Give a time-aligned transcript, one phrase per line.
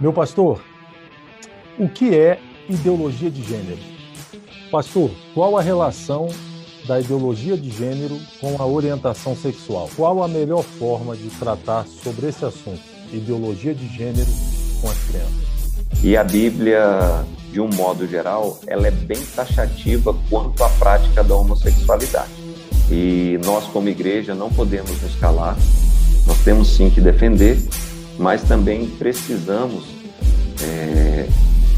[0.00, 0.60] Meu pastor,
[1.76, 3.80] o que é ideologia de gênero?
[4.70, 6.28] Pastor, qual a relação
[6.86, 9.90] da ideologia de gênero com a orientação sexual?
[9.96, 12.80] Qual a melhor forma de tratar sobre esse assunto,
[13.12, 14.30] ideologia de gênero
[14.80, 16.04] com as crianças?
[16.04, 21.34] E a Bíblia, de um modo geral, ela é bem taxativa quanto à prática da
[21.34, 22.30] homossexualidade.
[22.88, 25.56] E nós, como igreja, não podemos nos calar,
[26.24, 27.58] nós temos sim que defender
[28.18, 29.84] mas também precisamos
[30.62, 31.28] é,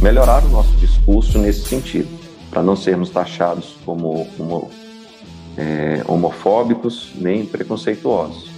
[0.03, 2.09] melhorar o nosso discurso nesse sentido,
[2.48, 4.27] para não sermos taxados como
[5.57, 8.48] é, homofóbicos nem preconceituosos.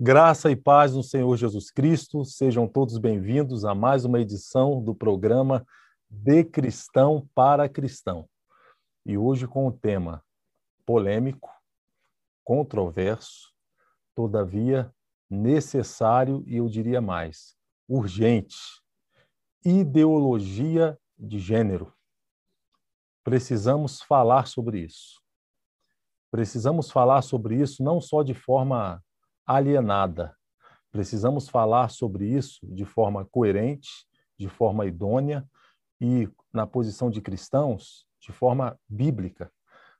[0.00, 4.94] Graça e paz no Senhor Jesus Cristo, sejam todos bem-vindos a mais uma edição do
[4.94, 5.66] programa
[6.10, 8.28] De Cristão para Cristão.
[9.06, 10.22] E hoje com o tema
[10.84, 11.50] polêmico,
[12.44, 13.52] controverso,
[14.14, 14.92] todavia
[15.30, 17.56] necessário e eu diria mais,
[17.88, 18.56] urgente.
[19.64, 21.92] Ideologia de gênero.
[23.24, 25.20] Precisamos falar sobre isso.
[26.30, 29.02] Precisamos falar sobre isso não só de forma
[29.46, 30.36] alienada,
[30.90, 33.88] precisamos falar sobre isso de forma coerente,
[34.38, 35.48] de forma idônea
[36.00, 39.50] e, na posição de cristãos, de forma bíblica.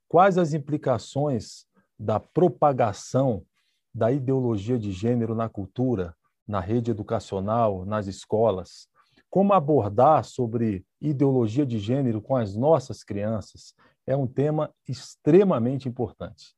[0.07, 1.67] Quais as implicações
[1.99, 3.45] da propagação
[3.95, 6.15] da ideologia de gênero na cultura,
[6.47, 8.89] na rede educacional, nas escolas.
[9.31, 13.75] Como abordar sobre ideologia de gênero com as nossas crianças
[14.07, 16.55] é um tema extremamente importante.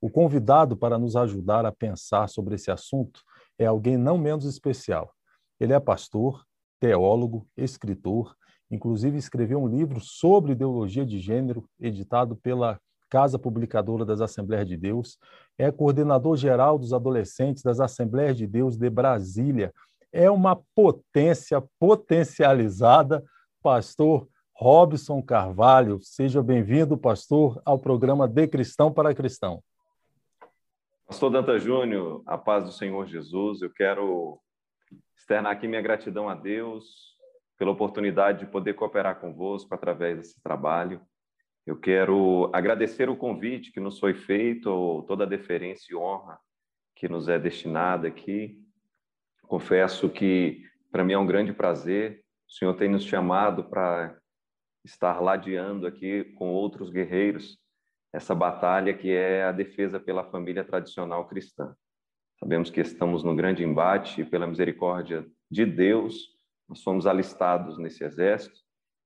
[0.00, 3.22] O convidado para nos ajudar a pensar sobre esse assunto
[3.58, 5.12] é alguém não menos especial.
[5.60, 6.44] Ele é pastor,
[6.80, 8.34] teólogo, escritor,
[8.70, 14.76] inclusive escreveu um livro sobre ideologia de gênero, editado pela Casa Publicadora das Assembleias de
[14.76, 15.18] Deus,
[15.58, 19.72] é coordenador geral dos adolescentes das Assembleias de Deus de Brasília.
[20.12, 23.24] É uma potência potencializada,
[23.62, 25.98] pastor Robson Carvalho.
[26.00, 29.62] Seja bem-vindo, pastor, ao programa De Cristão para Cristão.
[31.06, 34.38] Pastor Danta Júnior, a paz do Senhor Jesus, eu quero
[35.16, 37.14] externar aqui minha gratidão a Deus
[37.58, 41.00] pela oportunidade de poder cooperar convosco através desse trabalho.
[41.66, 46.38] Eu quero agradecer o convite que nos foi feito, toda a deferência e honra
[46.94, 48.62] que nos é destinada aqui.
[49.42, 52.22] Confesso que para mim é um grande prazer.
[52.46, 54.18] O Senhor tem nos chamado para
[54.84, 57.58] estar ladeando aqui com outros guerreiros
[58.12, 61.74] essa batalha que é a defesa pela família tradicional cristã.
[62.38, 66.28] Sabemos que estamos num grande embate e pela misericórdia de Deus,
[66.68, 68.63] nós somos alistados nesse exército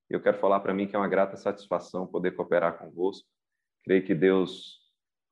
[0.08, 3.28] eu quero falar para mim que é uma grata satisfação poder cooperar convosco.
[3.84, 4.78] Creio que Deus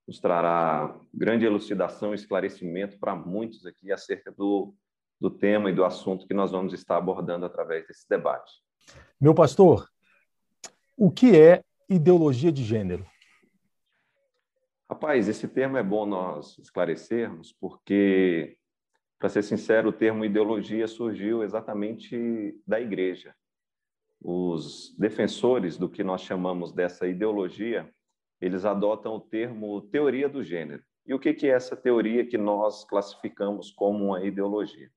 [0.07, 4.75] nos trará grande elucidação e esclarecimento para muitos aqui acerca do,
[5.21, 8.53] do tema e do assunto que nós vamos estar abordando através desse debate.
[9.21, 9.89] Meu pastor,
[10.97, 13.07] o que é ideologia de gênero?
[14.89, 18.57] Rapaz, esse termo é bom nós esclarecermos, porque,
[19.19, 23.35] para ser sincero, o termo ideologia surgiu exatamente da igreja
[24.21, 27.91] os defensores do que nós chamamos dessa ideologia,
[28.41, 30.83] eles adotam o termo teoria do gênero.
[31.07, 34.91] E o que é essa teoria que nós classificamos como uma ideologia?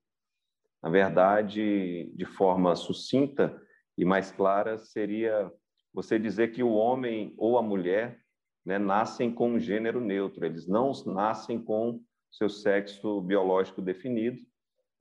[0.82, 3.62] Na verdade, de forma sucinta
[3.98, 5.52] e mais clara, seria
[5.94, 8.20] você dizer que o homem ou a mulher
[8.66, 12.02] né, nascem com um gênero neutro, eles não nascem com
[12.32, 14.40] seu sexo biológico definido.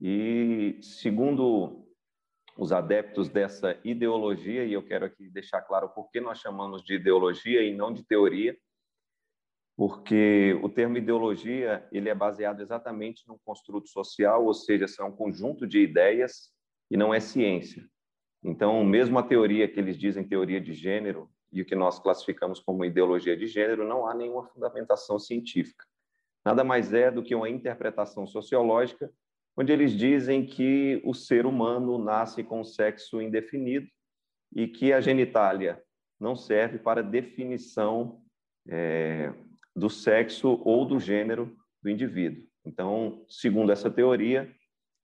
[0.01, 1.78] E, segundo
[2.59, 6.95] os adeptos dessa ideologia, e eu quero aqui deixar claro por que nós chamamos de
[6.95, 8.55] ideologia e não de teoria,
[9.77, 15.15] porque o termo ideologia ele é baseado exatamente num construto social, ou seja, são um
[15.15, 16.51] conjunto de ideias
[16.91, 17.87] e não é ciência.
[18.43, 22.59] Então, mesmo a teoria que eles dizem teoria de gênero e o que nós classificamos
[22.59, 25.85] como ideologia de gênero, não há nenhuma fundamentação científica.
[26.43, 29.09] Nada mais é do que uma interpretação sociológica
[29.57, 33.87] onde eles dizem que o ser humano nasce com sexo indefinido
[34.55, 35.81] e que a genitália
[36.19, 38.21] não serve para definição
[38.67, 39.33] é,
[39.75, 42.43] do sexo ou do gênero do indivíduo.
[42.65, 44.53] Então, segundo essa teoria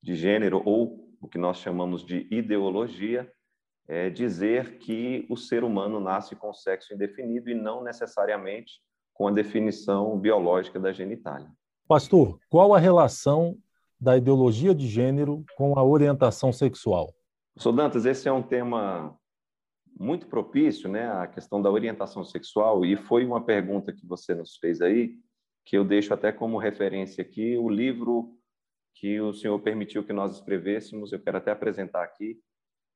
[0.04, 3.31] de gênero, ou o que nós chamamos de ideologia,
[3.88, 8.74] é dizer que o ser humano nasce com sexo indefinido e não necessariamente
[9.14, 11.50] com a definição biológica da genitália.
[11.88, 13.58] Pastor, qual a relação
[14.00, 17.14] da ideologia de gênero com a orientação sexual?
[17.58, 19.18] Sou Dantas, esse é um tema
[19.98, 24.58] muito propício, né, a questão da orientação sexual, e foi uma pergunta que você nos
[24.58, 25.16] fez aí,
[25.66, 28.38] que eu deixo até como referência aqui, o livro
[28.96, 31.12] que o Senhor permitiu que nós escrevêssemos.
[31.12, 32.40] Eu quero até apresentar aqui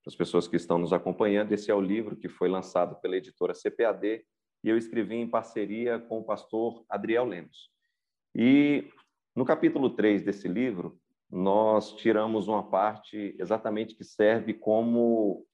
[0.02, 1.52] para as pessoas que estão nos acompanhando.
[1.52, 4.24] Esse é o livro que foi lançado pela editora CPAD
[4.64, 7.70] e eu escrevi em parceria com o pastor Adriel Lemos.
[8.34, 8.90] E
[9.36, 11.00] no capítulo 3 desse livro,
[11.30, 15.46] nós tiramos uma parte exatamente que serve como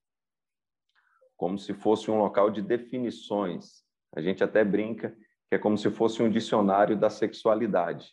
[1.35, 3.83] como se fosse um local de definições.
[4.15, 5.09] A gente até brinca
[5.49, 8.07] que é como se fosse um dicionário da sexualidade,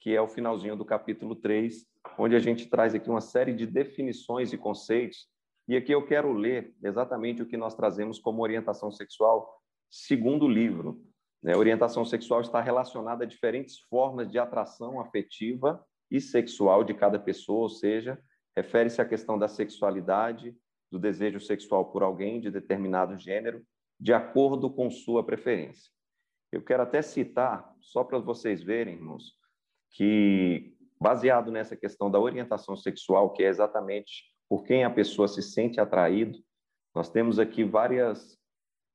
[0.00, 1.86] que é o finalzinho do capítulo 3,
[2.18, 5.28] onde a gente traz aqui uma série de definições e conceitos.
[5.66, 10.50] E aqui eu quero ler exatamente o que nós trazemos como orientação sexual, segundo o
[10.50, 11.00] livro.
[11.44, 11.54] Né?
[11.54, 17.64] Orientação sexual está relacionada a diferentes formas de atração afetiva e sexual de cada pessoa,
[17.64, 18.18] ou seja,
[18.56, 20.56] refere-se à questão da sexualidade,
[20.90, 23.62] do desejo sexual por alguém de determinado gênero,
[24.00, 25.90] de acordo com sua preferência.
[26.50, 29.34] Eu quero até citar, só para vocês verem, irmãos,
[29.90, 35.42] que baseado nessa questão da orientação sexual, que é exatamente por quem a pessoa se
[35.42, 36.38] sente atraído,
[36.94, 38.38] nós temos aqui vários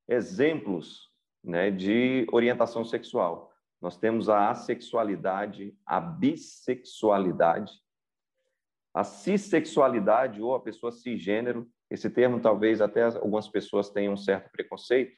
[0.08, 1.09] exemplos
[1.42, 3.50] né, de orientação sexual.
[3.80, 7.72] Nós temos a assexualidade, a bissexualidade,
[8.92, 11.66] a cissexualidade ou a pessoa cisgênero.
[11.90, 15.16] Esse termo talvez até algumas pessoas tenham um certo preconceito,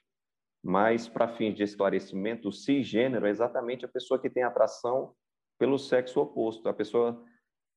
[0.62, 5.14] mas para fins de esclarecimento, o cisgênero é exatamente a pessoa que tem atração
[5.58, 6.68] pelo sexo oposto.
[6.68, 7.20] A pessoa,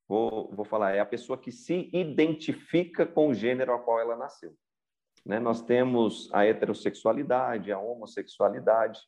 [0.07, 4.15] vou, vou falar, é a pessoa que se identifica com o gênero ao qual ela
[4.15, 4.55] nasceu.
[5.25, 5.39] Né?
[5.39, 8.99] Nós temos a heterossexualidade, a homossexualidade,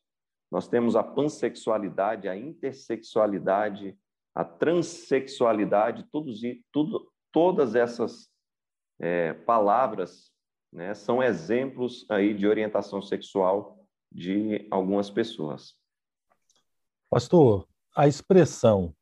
[0.50, 3.98] nós temos a pansexualidade, a intersexualidade,
[4.34, 6.42] a transexualidade, todos,
[6.72, 8.30] tudo, todas essas
[9.00, 10.32] é, palavras
[10.72, 15.76] né, são exemplos aí de orientação sexual de algumas pessoas.
[17.10, 18.94] Pastor, a expressão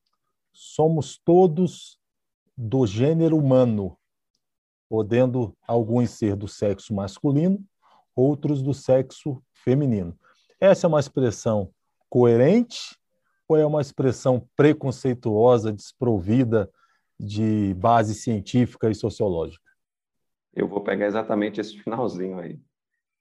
[0.53, 1.99] somos todos
[2.57, 3.97] do gênero humano,
[4.89, 7.63] podendo alguns ser do sexo masculino,
[8.15, 10.17] outros do sexo feminino.
[10.59, 11.69] Essa é uma expressão
[12.09, 12.97] coerente
[13.47, 16.69] ou é uma expressão preconceituosa, desprovida
[17.19, 19.65] de base científica e sociológica?
[20.55, 22.57] eu vou pegar exatamente esse finalzinho aí.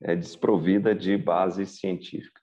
[0.01, 2.41] É desprovida de base científica.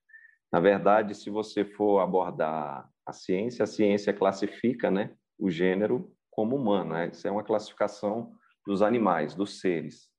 [0.51, 6.57] Na verdade, se você for abordar a ciência, a ciência classifica né, o gênero como
[6.57, 6.93] humano.
[6.93, 7.09] Né?
[7.09, 8.33] Isso é uma classificação
[8.65, 10.09] dos animais, dos seres.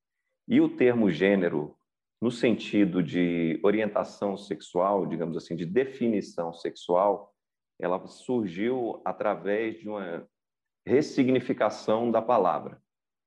[0.47, 1.75] E o termo gênero,
[2.21, 7.33] no sentido de orientação sexual, digamos assim, de definição sexual,
[7.79, 10.27] ela surgiu através de uma
[10.85, 12.81] ressignificação da palavra.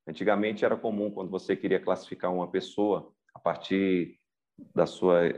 [0.06, 4.18] Antigamente era comum, quando você queria classificar uma pessoa a partir
[4.74, 5.32] da sua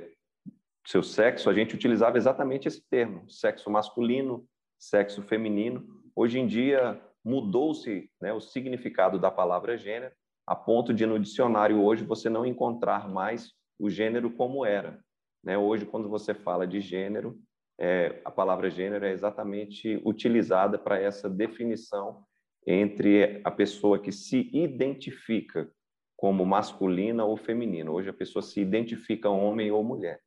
[0.86, 4.48] seu sexo, a gente utilizava exatamente esse termo, sexo masculino,
[4.78, 5.86] sexo feminino.
[6.16, 6.98] Hoje em dia
[7.28, 10.14] mudou-se né, o significado da palavra gênero,
[10.46, 14.98] a ponto de no dicionário hoje você não encontrar mais o gênero como era.
[15.44, 15.58] Né?
[15.58, 17.38] Hoje, quando você fala de gênero,
[17.78, 22.24] é, a palavra gênero é exatamente utilizada para essa definição
[22.66, 25.70] entre a pessoa que se identifica
[26.16, 27.90] como masculina ou feminina.
[27.90, 30.18] Hoje a pessoa se identifica homem ou mulher.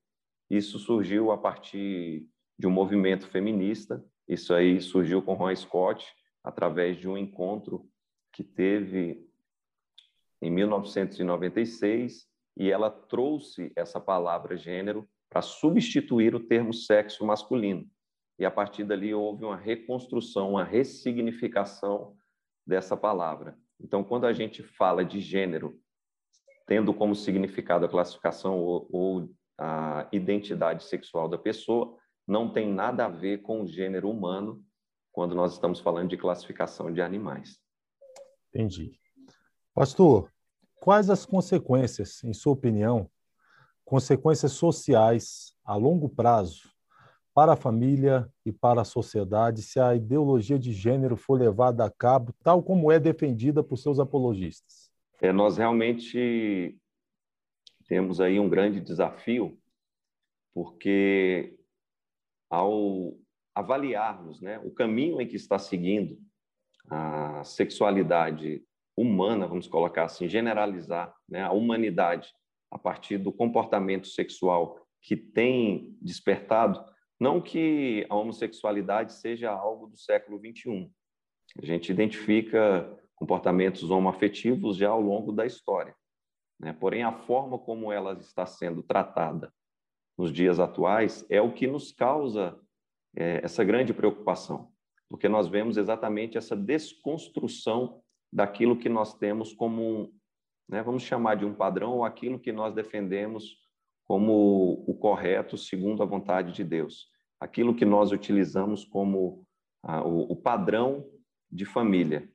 [0.50, 2.28] Isso surgiu a partir
[2.58, 4.04] de um movimento feminista.
[4.28, 6.06] Isso aí surgiu com Ron Scott
[6.44, 7.88] através de um encontro
[8.32, 9.28] que teve
[10.42, 17.90] em 1996 e ela trouxe essa palavra gênero para substituir o termo sexo masculino.
[18.38, 22.16] E a partir dali houve uma reconstrução, uma ressignificação
[22.66, 23.58] dessa palavra.
[23.80, 25.80] Então, quando a gente fala de gênero,
[26.68, 33.06] tendo como significado a classificação ou, ou a identidade sexual da pessoa, não tem nada
[33.06, 34.64] a ver com o gênero humano
[35.12, 37.60] quando nós estamos falando de classificação de animais.
[38.50, 39.00] Entendi.
[39.74, 40.32] Pastor,
[40.80, 43.10] quais as consequências, em sua opinião,
[43.86, 46.70] consequências sociais a longo prazo
[47.34, 51.90] para a família e para a sociedade se a ideologia de gênero for levada a
[51.90, 54.92] cabo tal como é defendida por seus apologistas?
[55.22, 56.78] É, nós realmente
[57.88, 59.58] temos aí um grande desafio,
[60.54, 61.58] porque
[62.50, 63.14] ao
[63.54, 66.18] avaliarmos né, o caminho em que está seguindo
[66.90, 68.64] a sexualidade
[68.96, 72.34] humana, vamos colocar assim, generalizar né, a humanidade
[72.70, 76.84] a partir do comportamento sexual que tem despertado,
[77.20, 80.90] não que a homossexualidade seja algo do século XXI.
[81.62, 85.96] A gente identifica comportamentos homoafetivos já ao longo da história.
[86.60, 86.74] Né?
[86.74, 89.54] Porém, a forma como ela está sendo tratada
[90.18, 92.60] nos dias atuais é o que nos causa
[93.16, 94.72] é, essa grande preocupação.
[95.10, 98.02] porque nós vemos exatamente essa desconstrução
[98.32, 100.14] daquilo que nós temos como,
[100.70, 103.58] né, vamos chamar de um padrão, ou aquilo que nós defendemos
[104.06, 107.08] como o correto segundo a vontade de Deus.
[107.42, 109.46] Aquilo que nós utilizamos como
[109.84, 111.06] ah, o, o padrão
[111.52, 112.30] de família.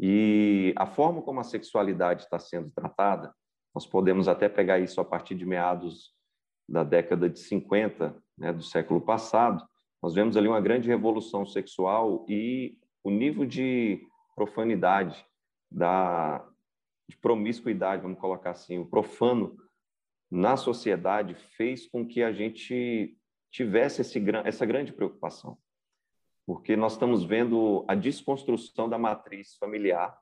[0.00, 3.34] E a forma como a sexualidade está sendo tratada,
[3.74, 6.12] nós podemos até pegar isso a partir de meados
[6.68, 9.64] da década de 50, né, do século passado,
[10.02, 14.04] nós vemos ali uma grande revolução sexual e o nível de
[14.34, 15.24] profanidade,
[15.70, 16.44] da,
[17.08, 19.56] de promiscuidade, vamos colocar assim, o profano
[20.30, 23.16] na sociedade fez com que a gente
[23.50, 25.56] tivesse esse, essa grande preocupação.
[26.44, 30.18] Porque nós estamos vendo a desconstrução da matriz familiar.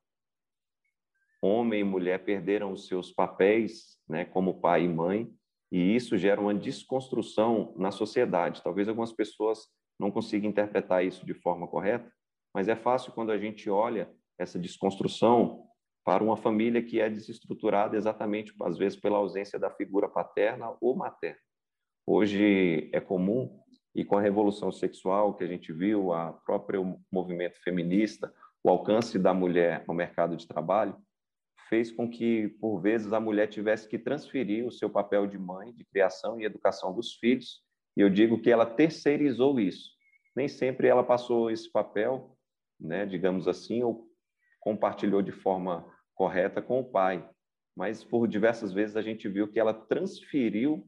[1.40, 5.32] Homem e mulher perderam os seus papéis né, como pai e mãe,
[5.70, 8.62] e isso gera uma desconstrução na sociedade.
[8.62, 12.10] Talvez algumas pessoas não consigam interpretar isso de forma correta,
[12.54, 15.64] mas é fácil quando a gente olha essa desconstrução
[16.04, 20.96] para uma família que é desestruturada exatamente, às vezes, pela ausência da figura paterna ou
[20.96, 21.38] materna.
[22.06, 23.60] Hoje é comum,
[23.94, 29.18] e com a revolução sexual que a gente viu, a próprio movimento feminista, o alcance
[29.18, 30.96] da mulher ao mercado de trabalho,
[31.70, 35.72] fez com que, por vezes, a mulher tivesse que transferir o seu papel de mãe,
[35.72, 37.62] de criação e educação dos filhos,
[37.96, 39.92] e eu digo que ela terceirizou isso.
[40.34, 42.36] Nem sempre ela passou esse papel,
[42.78, 44.10] né, digamos assim, ou
[44.58, 47.26] compartilhou de forma correta com o pai,
[47.76, 50.84] mas por diversas vezes a gente viu que ela transferiu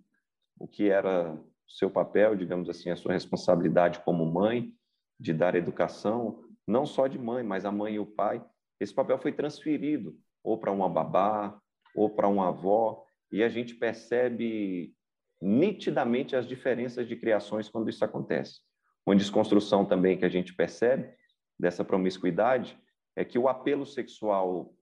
[0.58, 4.74] o que era seu papel, digamos assim, a sua responsabilidade como mãe,
[5.18, 8.44] de dar educação, não só de mãe, mas a mãe e o pai.
[8.80, 11.58] Esse papel foi transferido ou para uma babá,
[11.94, 14.94] ou para uma avó, e a gente percebe
[15.40, 18.60] nitidamente as diferenças de criações quando isso acontece.
[19.04, 21.12] Uma desconstrução também que a gente percebe
[21.58, 22.78] dessa promiscuidade
[23.16, 24.74] é que o apelo sexual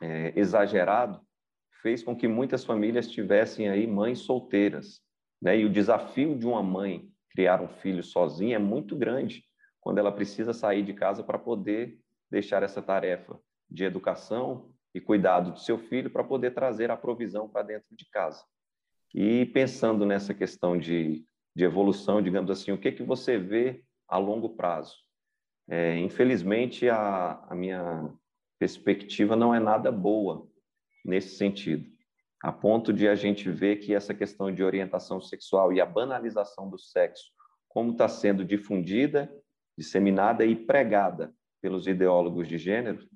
[0.00, 1.20] é, exagerado
[1.82, 5.00] fez com que muitas famílias tivessem aí mães solteiras,
[5.42, 5.58] né?
[5.58, 9.44] E o desafio de uma mãe criar um filho sozinha é muito grande
[9.80, 11.98] quando ela precisa sair de casa para poder
[12.30, 13.38] deixar essa tarefa
[13.74, 18.08] de educação e cuidado do seu filho para poder trazer a provisão para dentro de
[18.08, 18.44] casa.
[19.12, 24.16] E pensando nessa questão de, de evolução, digamos assim, o que, que você vê a
[24.16, 24.94] longo prazo?
[25.68, 28.12] É, infelizmente, a, a minha
[28.58, 30.46] perspectiva não é nada boa
[31.04, 31.90] nesse sentido,
[32.42, 36.70] a ponto de a gente ver que essa questão de orientação sexual e a banalização
[36.70, 37.24] do sexo,
[37.68, 39.30] como está sendo difundida,
[39.76, 43.06] disseminada e pregada pelos ideólogos de gênero,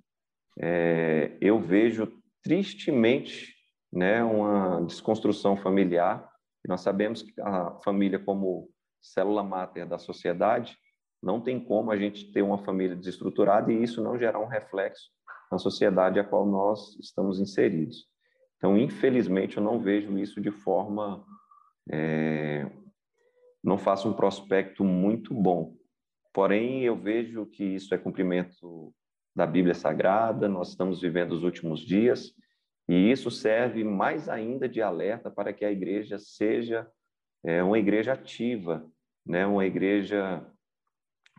[0.61, 2.13] é, eu vejo
[2.43, 3.55] tristemente
[3.93, 6.29] né, uma desconstrução familiar.
[6.67, 8.69] Nós sabemos que a família, como
[9.01, 10.77] célula máter da sociedade,
[11.23, 15.11] não tem como a gente ter uma família desestruturada e isso não gerar um reflexo
[15.51, 18.07] na sociedade a qual nós estamos inseridos.
[18.57, 21.25] Então, infelizmente, eu não vejo isso de forma.
[21.91, 22.69] É,
[23.63, 25.75] não faço um prospecto muito bom.
[26.33, 28.93] Porém, eu vejo que isso é cumprimento
[29.39, 32.35] da Bíblia Sagrada, nós estamos vivendo os últimos dias,
[32.89, 36.91] e isso serve mais ainda de alerta para que a igreja seja
[37.45, 38.85] é, uma igreja ativa,
[39.25, 39.47] né?
[39.47, 40.45] uma igreja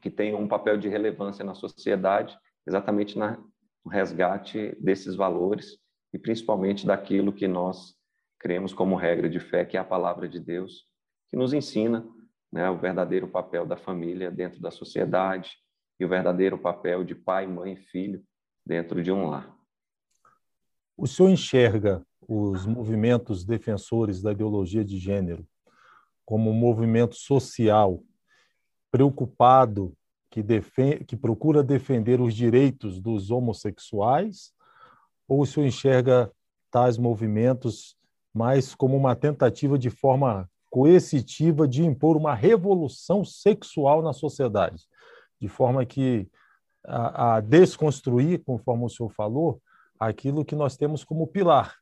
[0.02, 3.38] que tenha um papel de relevância na sociedade, exatamente na,
[3.84, 5.78] no resgate desses valores
[6.14, 7.96] e principalmente daquilo que nós
[8.40, 10.86] cremos como regra de fé, que é a palavra de Deus,
[11.28, 12.08] que nos ensina
[12.50, 15.58] né, o verdadeiro papel da família dentro da sociedade,
[16.00, 18.24] e o verdadeiro papel de pai, mãe e filho
[18.66, 19.54] dentro de um lar.
[20.98, 25.46] O senhor enxerga os movimentos defensores da ideologia de gênero
[26.26, 28.04] como um movimento social
[28.92, 29.96] preocupado
[30.30, 34.54] que, defende, que procura defender os direitos dos homossexuais?
[35.28, 36.32] Ou o senhor enxerga
[36.72, 37.98] tais movimentos
[38.34, 44.84] mais como uma tentativa de forma coercitiva de impor uma revolução sexual na sociedade?
[45.40, 46.30] De forma que
[46.86, 49.62] a, a desconstruir, conforme o senhor falou,
[50.00, 51.76] aquilo que nós temos como pilar,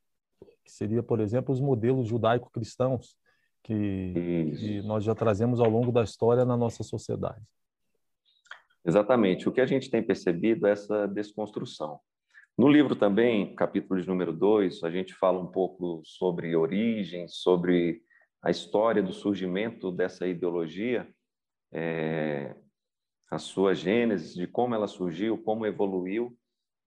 [0.63, 3.15] que seria, por exemplo, os modelos judaico-cristãos
[3.63, 4.13] que,
[4.57, 7.41] que, nós já trazemos ao longo da história na nossa sociedade.
[8.85, 9.47] Exatamente.
[9.47, 11.99] O que a gente tem percebido é essa desconstrução.
[12.57, 18.01] No livro também, capítulo de número 2, a gente fala um pouco sobre origem, sobre
[18.41, 21.07] a história do surgimento dessa ideologia.
[21.71, 22.55] É,
[23.29, 26.37] a sua gênese, de como ela surgiu, como evoluiu.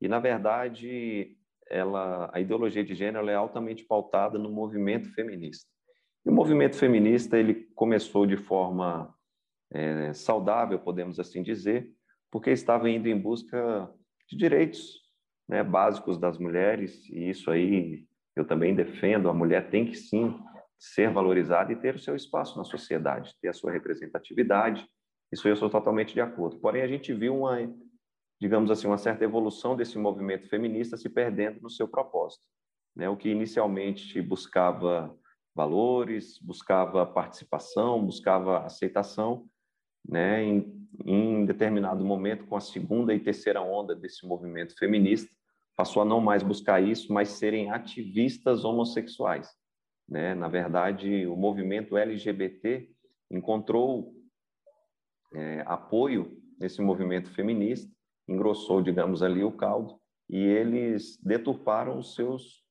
[0.01, 1.37] E, na verdade,
[1.69, 5.69] ela, a ideologia de gênero é altamente pautada no movimento feminista.
[6.25, 9.15] E o movimento feminista ele começou de forma
[9.71, 11.91] é, saudável, podemos assim dizer,
[12.31, 13.91] porque estava indo em busca
[14.29, 15.01] de direitos
[15.49, 18.07] né, básicos das mulheres, e isso aí
[18.37, 20.39] eu também defendo, a mulher tem que sim
[20.79, 24.89] ser valorizada e ter o seu espaço na sociedade, ter a sua representatividade,
[25.33, 26.59] isso eu sou totalmente de acordo.
[26.59, 27.59] Porém, a gente viu uma,
[28.41, 32.43] digamos assim, uma certa evolução desse movimento feminista se perdendo no seu propósito.
[32.97, 33.09] Né?
[33.09, 35.17] O que inicialmente buscava
[35.55, 39.47] valores, buscava participação, buscava aceitação,
[40.07, 40.43] né?
[40.43, 45.31] em, em determinado momento, com a segunda e terceira onda desse movimento feminista,
[45.77, 49.49] passou a não mais buscar isso, mas serem ativistas homossexuais.
[50.09, 50.35] Né?
[50.35, 52.89] Na verdade, o movimento LGBT
[53.31, 54.13] encontrou
[55.33, 57.91] é, apoio nesse movimento feminista,
[58.29, 62.63] engrossou, digamos ali, o caldo, e eles deturparam os seus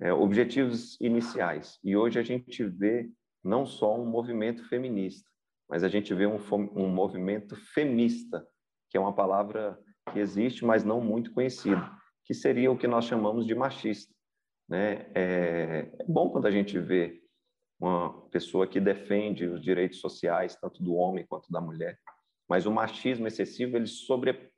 [0.00, 1.78] é, objetivos iniciais.
[1.82, 3.10] E hoje a gente vê
[3.42, 5.28] não só um movimento feminista,
[5.68, 6.38] mas a gente vê um,
[6.76, 8.46] um movimento femista,
[8.90, 9.78] que é uma palavra
[10.12, 11.90] que existe, mas não muito conhecida,
[12.24, 14.14] que seria o que nós chamamos de machista.
[14.68, 15.10] Né?
[15.14, 17.20] É, é bom quando a gente vê
[17.78, 21.98] uma pessoa que defende os direitos sociais, tanto do homem quanto da mulher,
[22.48, 24.50] mas o machismo excessivo, ele sobre,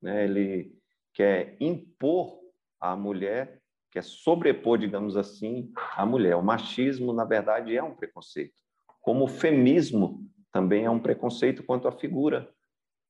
[0.00, 0.72] né, ele
[1.12, 2.38] quer impor
[2.80, 6.36] à mulher, quer sobrepor, digamos assim, a mulher.
[6.36, 8.54] O machismo, na verdade, é um preconceito.
[9.00, 12.52] Como o feminismo também é um preconceito quanto à figura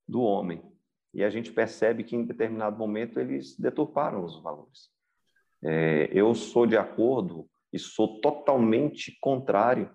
[0.07, 0.63] do homem.
[1.13, 4.91] E a gente percebe que, em determinado momento, eles deturparam os valores.
[5.63, 9.91] É, eu sou de acordo e sou totalmente contrário,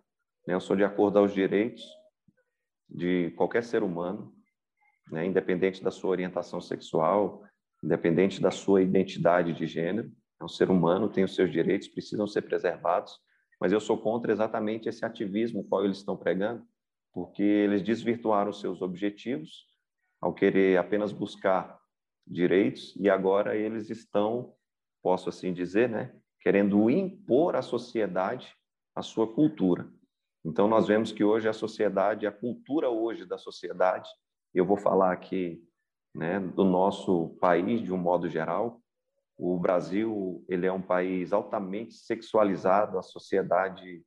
[0.46, 0.54] né?
[0.56, 1.84] eu sou de acordo aos direitos
[2.90, 4.34] de qualquer ser humano,
[5.12, 5.26] né?
[5.26, 7.44] independente da sua orientação sexual,
[7.84, 10.12] independente da sua identidade de gênero.
[10.40, 13.20] É um ser humano, tem os seus direitos, precisam ser preservados,
[13.60, 16.64] mas eu sou contra exatamente esse ativismo qual eles estão pregando,
[17.14, 19.66] porque eles desvirtuaram seus objetivos
[20.22, 21.80] ao querer apenas buscar
[22.26, 24.54] direitos e agora eles estão,
[25.02, 28.56] posso assim dizer, né, querendo impor à sociedade
[28.96, 29.88] a sua cultura.
[30.44, 34.10] Então nós vemos que hoje a sociedade, a cultura hoje da sociedade,
[34.54, 35.64] eu vou falar aqui,
[36.16, 38.82] né, do nosso país de um modo geral,
[39.38, 44.04] o Brasil, ele é um país altamente sexualizado, a sociedade,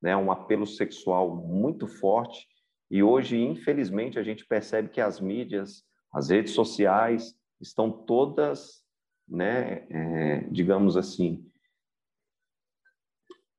[0.00, 2.46] né, um apelo sexual muito forte
[2.90, 8.82] e hoje, infelizmente, a gente percebe que as mídias, as redes sociais estão todas,
[9.28, 11.48] né, é, digamos assim,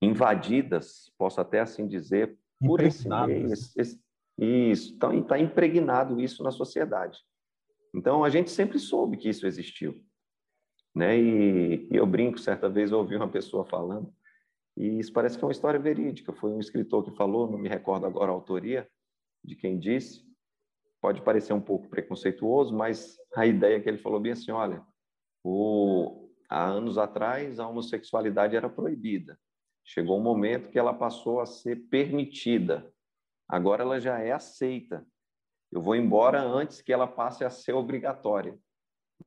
[0.01, 3.51] invadidas, posso até assim dizer, por esse meio.
[3.51, 4.01] Esse, esse,
[4.37, 7.19] isso, está tá impregnado isso na sociedade.
[7.93, 10.03] Então, a gente sempre soube que isso existiu.
[10.95, 11.19] Né?
[11.19, 14.11] E, e eu brinco, certa vez eu ouvi uma pessoa falando,
[14.75, 16.33] e isso parece que é uma história verídica.
[16.33, 18.89] Foi um escritor que falou, não me recordo agora a autoria,
[19.43, 20.23] de quem disse,
[21.01, 24.85] pode parecer um pouco preconceituoso, mas a ideia que ele falou bem assim, olha,
[25.43, 29.37] o, há anos atrás a homossexualidade era proibida.
[29.83, 32.91] Chegou um momento que ela passou a ser permitida.
[33.47, 35.05] Agora ela já é aceita.
[35.71, 38.57] Eu vou embora antes que ela passe a ser obrigatória.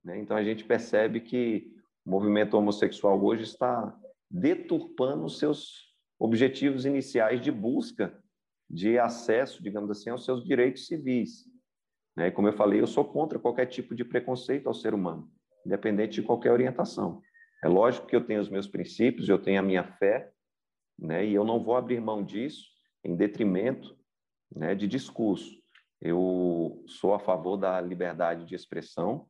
[0.02, 0.18] Né?
[0.18, 3.94] Então a gente percebe que o movimento homossexual hoje está
[4.30, 8.18] deturpando os seus objetivos iniciais de busca
[8.68, 11.44] de acesso, digamos assim, aos seus direitos civis.
[12.16, 12.30] Né?
[12.30, 15.30] Como eu falei, eu sou contra qualquer tipo de preconceito ao ser humano,
[15.66, 17.20] independente de qualquer orientação.
[17.62, 20.30] É lógico que eu tenho os meus princípios, eu tenho a minha fé,
[20.98, 21.24] né?
[21.26, 22.68] e eu não vou abrir mão disso
[23.04, 23.96] em detrimento
[24.54, 25.62] né, de discurso.
[26.00, 29.26] Eu sou a favor da liberdade de expressão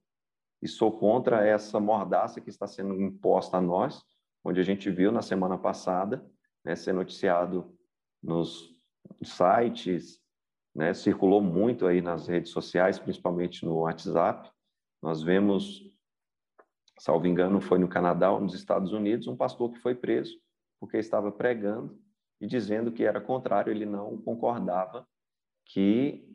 [0.62, 4.02] e sou contra essa mordaça que está sendo imposta a nós,
[4.44, 6.24] onde a gente viu na semana passada
[6.64, 7.76] né, ser noticiado
[8.22, 8.74] nos
[9.22, 10.20] sites,
[10.74, 10.92] né?
[10.94, 14.50] circulou muito aí nas redes sociais, principalmente no WhatsApp.
[15.02, 15.82] Nós vemos,
[16.98, 20.34] salvo engano, foi no Canadá ou nos Estados Unidos, um pastor que foi preso
[20.84, 21.98] porque estava pregando
[22.38, 25.08] e dizendo que era contrário, ele não concordava
[25.64, 26.28] que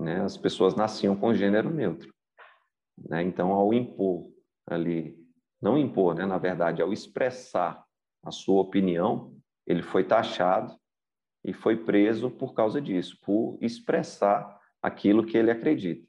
[0.00, 2.12] né, as pessoas nasciam com gênero neutro.
[2.96, 3.22] Né?
[3.22, 4.32] Então, ao impor
[4.66, 5.22] ali,
[5.60, 7.84] não impor, né, na verdade, ao expressar
[8.24, 10.74] a sua opinião, ele foi taxado
[11.44, 16.08] e foi preso por causa disso, por expressar aquilo que ele acredita.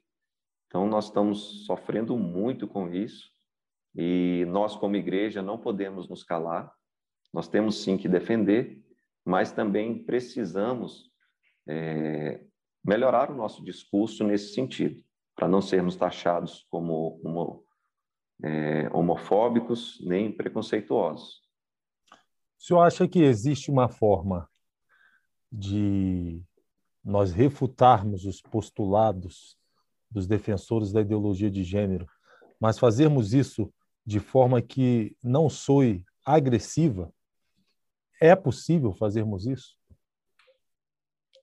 [0.66, 3.30] Então, nós estamos sofrendo muito com isso
[3.94, 6.74] e nós, como igreja, não podemos nos calar.
[7.36, 8.82] Nós temos sim que defender,
[9.22, 11.12] mas também precisamos
[11.68, 12.42] é,
[12.82, 17.62] melhorar o nosso discurso nesse sentido, para não sermos taxados como, como
[18.42, 21.42] é, homofóbicos nem preconceituosos.
[22.58, 24.48] O senhor acha que existe uma forma
[25.52, 26.42] de
[27.04, 29.58] nós refutarmos os postulados
[30.10, 32.06] dos defensores da ideologia de gênero,
[32.58, 33.70] mas fazermos isso
[34.06, 37.12] de forma que não soe agressiva?
[38.20, 39.76] É possível fazermos isso?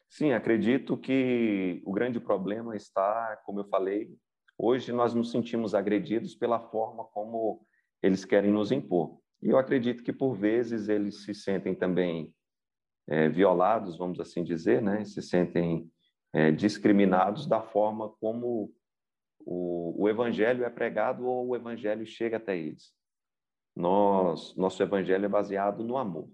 [0.10, 4.16] Sim, acredito que o grande problema está, como eu falei,
[4.58, 7.66] hoje nós nos sentimos agredidos pela forma como
[8.02, 9.20] eles querem nos impor.
[9.42, 12.34] E eu acredito que, por vezes, eles se sentem também
[13.08, 15.04] é, violados, vamos assim dizer, né?
[15.04, 15.92] se sentem
[16.32, 18.74] é, discriminados da forma como
[19.40, 22.94] o, o evangelho é pregado ou o evangelho chega até eles.
[23.76, 26.30] Nós, nosso evangelho é baseado no amor.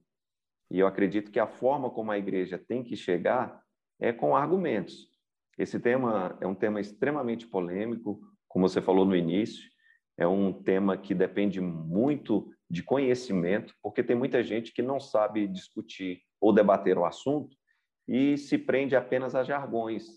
[0.72, 3.62] E eu acredito que a forma como a igreja tem que chegar
[4.00, 5.10] é com argumentos.
[5.58, 9.70] Esse tema é um tema extremamente polêmico, como você falou no início,
[10.18, 15.48] é um tema que depende muito de conhecimento, porque tem muita gente que não sabe
[15.48, 17.56] discutir ou debater o assunto
[18.08, 20.08] e se prende apenas a jargões,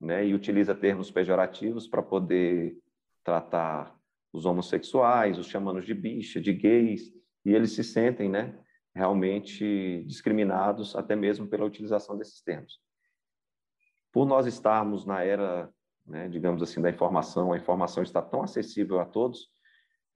[0.00, 0.26] né?
[0.26, 2.76] E utiliza termos pejorativos para poder
[3.24, 3.96] tratar
[4.32, 7.12] os homossexuais, os chamando de bicha, de gays,
[7.44, 8.58] e eles se sentem, né,
[8.96, 12.80] realmente discriminados até mesmo pela utilização desses termos.
[14.10, 15.70] Por nós estarmos na era,
[16.06, 19.50] né, digamos assim, da informação, a informação está tão acessível a todos,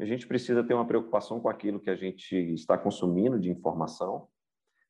[0.01, 4.27] a gente precisa ter uma preocupação com aquilo que a gente está consumindo de informação,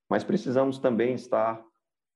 [0.08, 1.60] mas precisamos também estar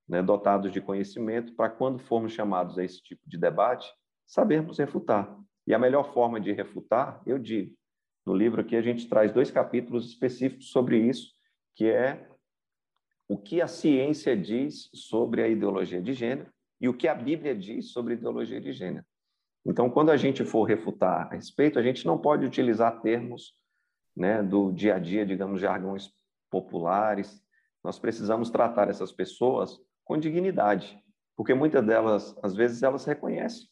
[0.07, 3.93] né, dotados de conhecimento para quando formos chamados a esse tipo de debate,
[4.25, 5.37] sabermos refutar.
[5.67, 7.75] E a melhor forma de refutar, eu digo,
[8.25, 11.34] no livro aqui a gente traz dois capítulos específicos sobre isso,
[11.75, 12.27] que é
[13.27, 17.55] o que a ciência diz sobre a ideologia de gênero e o que a Bíblia
[17.55, 19.05] diz sobre ideologia de gênero.
[19.65, 23.55] Então, quando a gente for refutar a respeito, a gente não pode utilizar termos
[24.15, 26.11] né, do dia a dia, digamos, jargões
[26.51, 27.43] populares.
[27.83, 30.97] Nós precisamos tratar essas pessoas com dignidade,
[31.35, 33.67] porque muitas delas, às vezes, elas reconhecem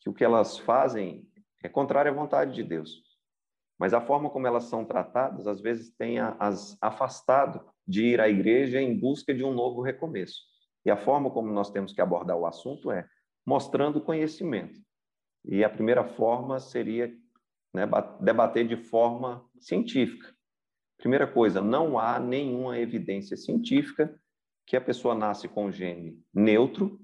[0.00, 1.26] que o que elas fazem
[1.62, 3.07] é contrário à vontade de Deus.
[3.78, 8.28] Mas a forma como elas são tratadas, às vezes, tem as afastado de ir à
[8.28, 10.42] igreja em busca de um novo recomeço.
[10.84, 13.06] E a forma como nós temos que abordar o assunto é
[13.46, 14.80] mostrando conhecimento.
[15.44, 17.12] E a primeira forma seria
[17.72, 17.86] né,
[18.20, 20.34] debater de forma científica.
[20.98, 24.20] Primeira coisa, não há nenhuma evidência científica
[24.66, 27.00] que a pessoa nasce com gene neutro,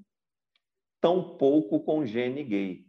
[1.00, 2.86] tampouco com gene gay.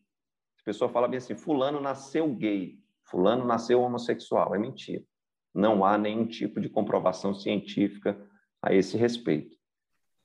[0.60, 4.54] A pessoa fala bem assim, fulano nasceu gay, fulano nasceu homossexual.
[4.54, 5.04] É mentira.
[5.54, 8.20] Não há nenhum tipo de comprovação científica
[8.62, 9.56] a esse respeito.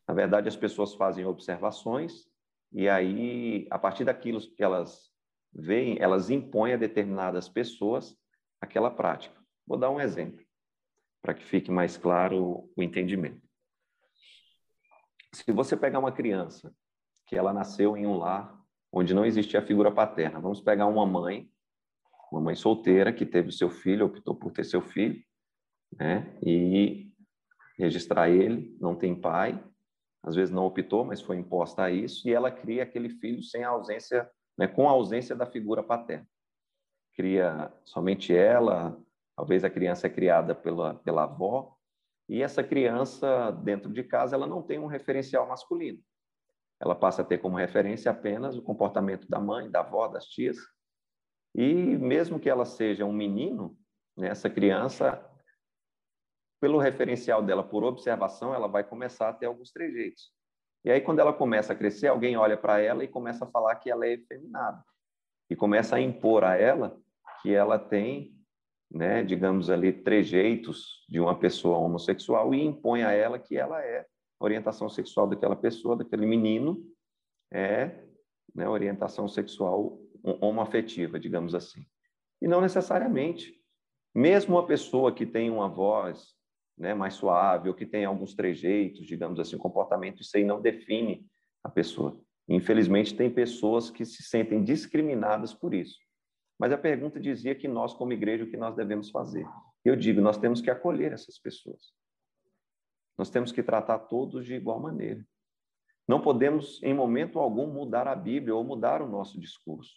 [0.09, 2.29] Na verdade, as pessoas fazem observações
[2.73, 5.11] e aí, a partir daquilo que elas
[5.53, 8.16] veem, elas impõem a determinadas pessoas
[8.61, 9.38] aquela prática.
[9.66, 10.45] Vou dar um exemplo,
[11.23, 13.40] para que fique mais claro o entendimento.
[15.33, 16.75] Se você pegar uma criança
[17.27, 18.61] que ela nasceu em um lar
[18.93, 21.49] onde não existia figura paterna, vamos pegar uma mãe,
[22.31, 25.21] uma mãe solteira que teve seu filho, optou por ter seu filho,
[25.99, 26.38] né?
[26.43, 27.11] E
[27.79, 29.62] registrar ele, não tem pai,
[30.23, 33.64] às vezes não optou, mas foi imposta a isso, e ela cria aquele filho sem
[33.64, 36.27] ausência, né, com a ausência da figura paterna.
[37.14, 38.99] Cria somente ela,
[39.35, 41.75] talvez a criança é criada pela, pela avó,
[42.29, 45.99] e essa criança, dentro de casa, ela não tem um referencial masculino.
[46.79, 50.57] Ela passa a ter como referência apenas o comportamento da mãe, da avó, das tias.
[51.54, 53.76] E mesmo que ela seja um menino,
[54.16, 55.24] né, essa criança,
[56.60, 60.32] pelo referencial dela, por observação, ela vai começar a ter alguns trejeitos.
[60.84, 63.76] E aí, quando ela começa a crescer, alguém olha para ela e começa a falar
[63.76, 64.82] que ela é efeminada.
[65.48, 66.98] E começa a impor a ela
[67.42, 68.40] que ela tem
[68.90, 74.04] né, digamos ali, trejeitos de uma pessoa homossexual e impõe a ela que ela é
[74.40, 76.82] orientação sexual daquela pessoa, daquele menino,
[77.52, 78.04] é
[78.54, 81.85] né, orientação sexual homoafetiva, digamos assim.
[82.40, 83.54] E não necessariamente.
[84.14, 86.35] Mesmo uma pessoa que tem uma voz
[86.76, 91.26] né, mais suave ou que tem alguns trejeitos, digamos assim, comportamento, isso aí não define
[91.62, 92.20] a pessoa.
[92.48, 95.98] Infelizmente, tem pessoas que se sentem discriminadas por isso.
[96.59, 99.46] Mas a pergunta dizia que nós, como igreja, o que nós devemos fazer?
[99.85, 101.92] Eu digo, nós temos que acolher essas pessoas.
[103.16, 105.24] Nós temos que tratar todos de igual maneira.
[106.09, 109.94] Não podemos, em momento algum, mudar a Bíblia ou mudar o nosso discurso.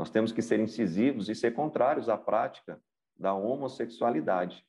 [0.00, 2.82] Nós temos que ser incisivos e ser contrários à prática
[3.18, 4.64] da homossexualidade.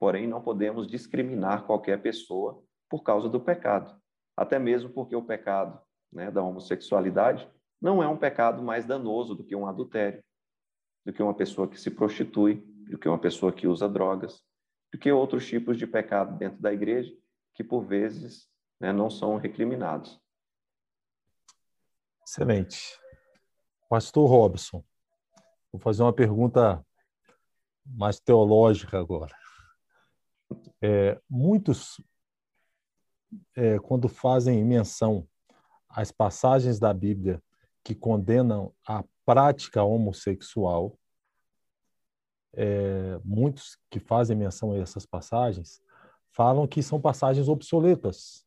[0.00, 3.94] Porém, não podemos discriminar qualquer pessoa por causa do pecado.
[4.34, 5.78] Até mesmo porque o pecado
[6.10, 7.46] né, da homossexualidade
[7.82, 10.24] não é um pecado mais danoso do que um adultério
[11.04, 14.42] do que uma pessoa que se prostitui, do que uma pessoa que usa drogas,
[14.90, 17.14] do que outros tipos de pecado dentro da igreja
[17.52, 18.48] que, por vezes,
[18.80, 20.18] né, não são recriminados.
[22.26, 23.01] Excelente.
[23.92, 24.82] Pastor Robson,
[25.70, 26.82] vou fazer uma pergunta
[27.84, 29.36] mais teológica agora.
[30.80, 32.02] É, muitos,
[33.54, 35.28] é, quando fazem menção
[35.90, 37.42] às passagens da Bíblia
[37.84, 40.98] que condenam a prática homossexual,
[42.54, 45.82] é, muitos que fazem menção a essas passagens
[46.30, 48.46] falam que são passagens obsoletas,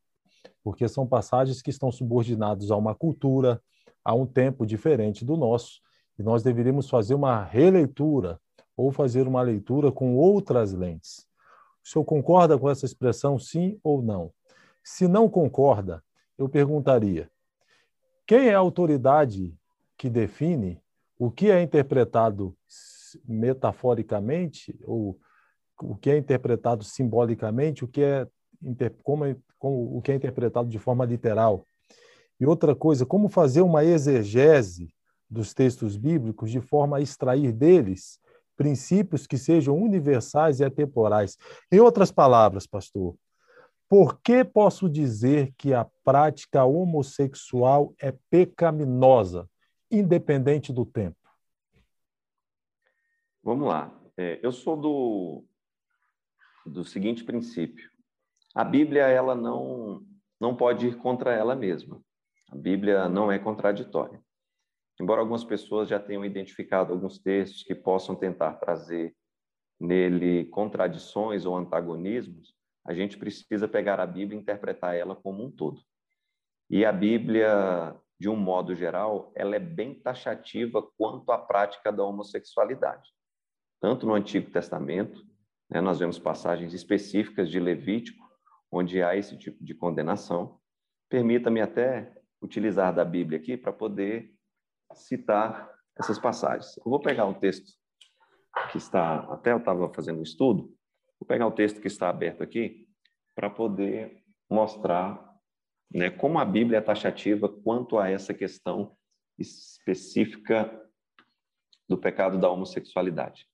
[0.64, 3.62] porque são passagens que estão subordinadas a uma cultura,
[4.06, 5.80] a um tempo diferente do nosso,
[6.16, 8.40] e nós deveríamos fazer uma releitura
[8.76, 11.26] ou fazer uma leitura com outras lentes.
[11.84, 14.32] O senhor concorda com essa expressão, sim ou não?
[14.80, 16.04] Se não concorda,
[16.38, 17.28] eu perguntaria:
[18.24, 19.52] quem é a autoridade
[19.98, 20.80] que define
[21.18, 22.56] o que é interpretado
[23.26, 25.18] metaforicamente ou
[25.82, 28.28] o que é interpretado simbolicamente, o que é
[29.02, 31.66] como, é, como o que é interpretado de forma literal?
[32.38, 34.94] E outra coisa, como fazer uma exegese
[35.28, 38.20] dos textos bíblicos de forma a extrair deles
[38.56, 41.36] princípios que sejam universais e atemporais.
[41.70, 43.14] Em outras palavras, pastor,
[43.88, 49.48] por que posso dizer que a prática homossexual é pecaminosa,
[49.90, 51.16] independente do tempo?
[53.42, 53.94] Vamos lá.
[54.16, 55.44] É, eu sou do,
[56.64, 57.88] do seguinte princípio:
[58.54, 60.04] a Bíblia ela não
[60.38, 62.02] não pode ir contra ela mesma.
[62.50, 64.20] A Bíblia não é contraditória.
[65.00, 69.14] Embora algumas pessoas já tenham identificado alguns textos que possam tentar trazer
[69.78, 72.54] nele contradições ou antagonismos,
[72.86, 75.80] a gente precisa pegar a Bíblia e interpretar ela como um todo.
[76.70, 82.04] E a Bíblia, de um modo geral, ela é bem taxativa quanto à prática da
[82.04, 83.10] homossexualidade.
[83.80, 85.22] Tanto no Antigo Testamento,
[85.68, 88.24] né, nós vemos passagens específicas de Levítico,
[88.70, 90.58] onde há esse tipo de condenação.
[91.08, 94.32] Permita-me até utilizar da Bíblia aqui para poder
[94.94, 96.76] citar essas passagens.
[96.78, 97.72] Eu vou pegar um texto
[98.70, 100.74] que está, até eu estava fazendo um estudo,
[101.18, 102.86] vou pegar o texto que está aberto aqui
[103.34, 105.22] para poder mostrar
[105.92, 108.96] né, como a Bíblia é taxativa quanto a essa questão
[109.38, 110.82] específica
[111.88, 113.46] do pecado da homossexualidade.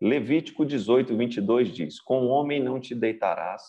[0.00, 3.62] Levítico 18, 22 diz: Com homem não te deitarás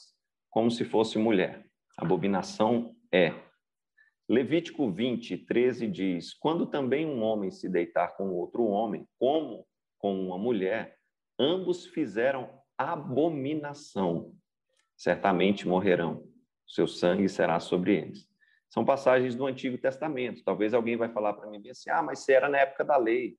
[0.49, 1.65] como se fosse mulher.
[1.97, 3.33] Abominação é
[4.31, 9.67] Levítico 20, 13 diz: Quando também um homem se deitar com outro homem, como
[9.99, 10.95] com uma mulher,
[11.37, 14.33] ambos fizeram abominação,
[14.95, 16.23] certamente morrerão,
[16.65, 18.25] seu sangue será sobre eles.
[18.69, 20.45] São passagens do Antigo Testamento.
[20.45, 23.35] Talvez alguém vai falar para mim assim: ah, mas se era na época da lei.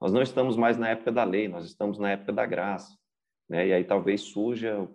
[0.00, 2.96] Nós não estamos mais na época da lei, nós estamos na época da graça.
[3.48, 3.66] Né?
[3.66, 4.88] E aí talvez surja,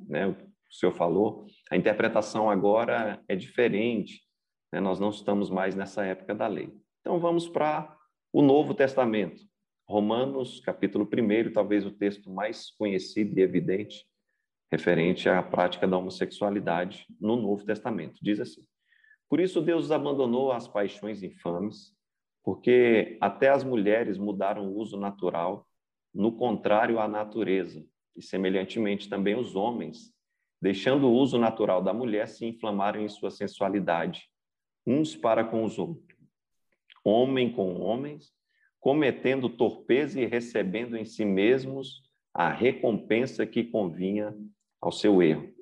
[0.00, 0.36] né, o
[0.68, 4.25] senhor falou, a interpretação agora é diferente.
[4.76, 4.80] Né?
[4.80, 6.70] Nós não estamos mais nessa época da lei.
[7.00, 7.96] Então vamos para
[8.30, 9.42] o Novo Testamento.
[9.88, 14.06] Romanos, capítulo 1, talvez o texto mais conhecido e evidente
[14.70, 18.18] referente à prática da homossexualidade no Novo Testamento.
[18.20, 18.66] Diz assim:
[19.30, 21.94] Por isso Deus abandonou às paixões infames,
[22.44, 25.66] porque até as mulheres mudaram o uso natural,
[26.12, 27.82] no contrário à natureza,
[28.14, 30.12] e semelhantemente também os homens,
[30.60, 34.28] deixando o uso natural da mulher, se inflamaram em sua sensualidade
[34.86, 36.16] uns para com os outros,
[37.04, 38.32] homem com homens,
[38.78, 44.32] cometendo torpeza e recebendo em si mesmos a recompensa que convinha
[44.80, 45.52] ao seu erro.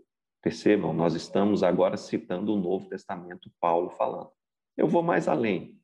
[0.43, 4.31] Percebam, nós estamos agora citando o Novo Testamento, Paulo falando.
[4.77, 5.81] Eu vou mais além.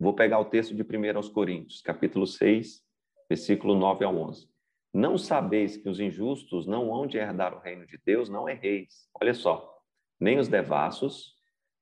[0.00, 2.82] Vou pegar o texto de 1 aos Coríntios, capítulo 6,
[3.28, 4.48] versículo 9 ao 11.
[4.92, 8.28] Não sabeis que os injustos não hão de herdar o reino de Deus?
[8.28, 9.08] Não erreis.
[9.20, 9.78] Olha só,
[10.18, 11.37] nem os devassos,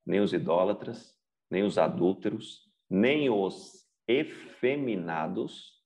[0.06, 1.14] nem os idólatras,
[1.50, 5.82] nem os adúlteros, nem os efeminados,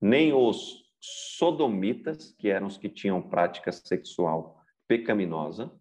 [0.00, 5.72] nem os sodomitas, que eram os que tinham prática sexual pecaminosa,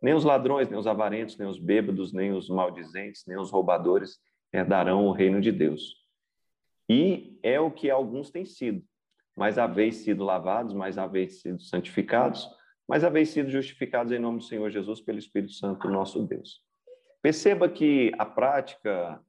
[0.00, 4.18] nem os ladrões, nem os avarentos, nem os bêbados, nem os maldizentes, nem os roubadores
[4.52, 6.02] herdarão o reino de Deus.
[6.88, 8.82] E é o que alguns têm sido,
[9.36, 12.48] mas haveis sido lavados, mas haveis sido santificados,
[12.88, 16.60] mas haveis sido justificados em nome do Senhor Jesus pelo Espírito Santo, nosso Deus.
[17.22, 19.24] Perceba que a prática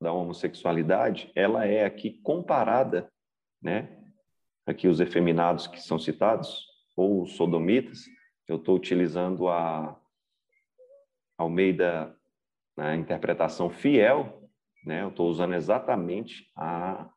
[0.00, 3.12] da homossexualidade, ela é aqui comparada,
[3.62, 4.02] né?
[4.66, 8.04] Aqui os efeminados que são citados, ou os sodomitas,
[8.48, 10.00] eu estou utilizando a
[11.36, 12.16] Almeida
[12.74, 14.50] na interpretação fiel,
[14.84, 15.02] né?
[15.02, 17.10] Eu estou usando exatamente a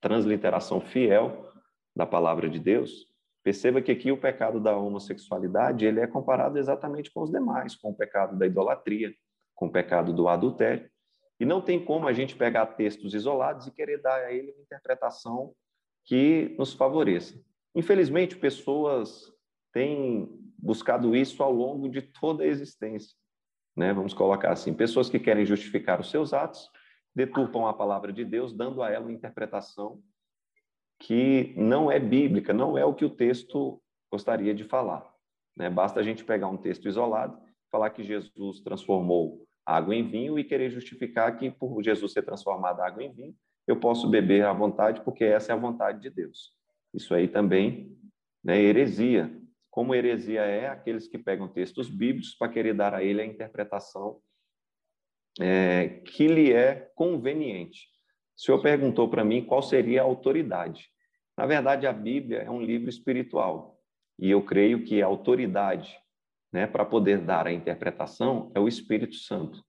[0.00, 1.52] transliteração fiel
[1.94, 3.08] da palavra de Deus.
[3.42, 7.90] Perceba que aqui o pecado da homossexualidade ele é comparado exatamente com os demais, com
[7.90, 9.12] o pecado da idolatria,
[9.56, 10.88] com o pecado do adultério.
[11.40, 14.62] E não tem como a gente pegar textos isolados e querer dar a ele uma
[14.62, 15.52] interpretação
[16.04, 17.42] que nos favoreça.
[17.74, 19.32] Infelizmente, pessoas
[19.72, 23.14] têm buscado isso ao longo de toda a existência.
[23.76, 23.92] Né?
[23.92, 26.70] Vamos colocar assim: pessoas que querem justificar os seus atos
[27.14, 30.00] deturpam a palavra de Deus, dando a ela uma interpretação
[30.98, 35.10] que não é bíblica, não é o que o texto gostaria de falar.
[35.56, 35.68] Né?
[35.68, 37.38] Basta a gente pegar um texto isolado,
[37.70, 42.80] falar que Jesus transformou água em vinho e querer justificar que por Jesus ser transformado
[42.80, 43.34] água em vinho,
[43.66, 46.52] eu posso beber à vontade porque essa é a vontade de Deus.
[46.94, 47.98] Isso aí também
[48.42, 49.36] né, é heresia.
[49.70, 54.20] Como heresia é aqueles que pegam textos bíblicos para querer dar a ele a interpretação
[55.40, 57.88] é, que lhe é conveniente.
[58.36, 60.88] O senhor perguntou para mim qual seria a autoridade.
[61.36, 63.78] Na verdade, a Bíblia é um livro espiritual
[64.18, 65.98] e eu creio que a autoridade
[66.56, 69.62] né, para poder dar a interpretação é o Espírito Santo.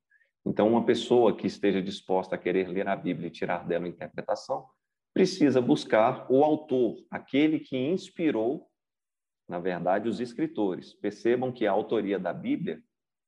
[0.45, 3.89] Então, uma pessoa que esteja disposta a querer ler a Bíblia e tirar dela a
[3.89, 4.65] interpretação,
[5.13, 8.69] precisa buscar o autor, aquele que inspirou,
[9.49, 10.93] na verdade, os escritores.
[10.93, 12.81] Percebam que a autoria da Bíblia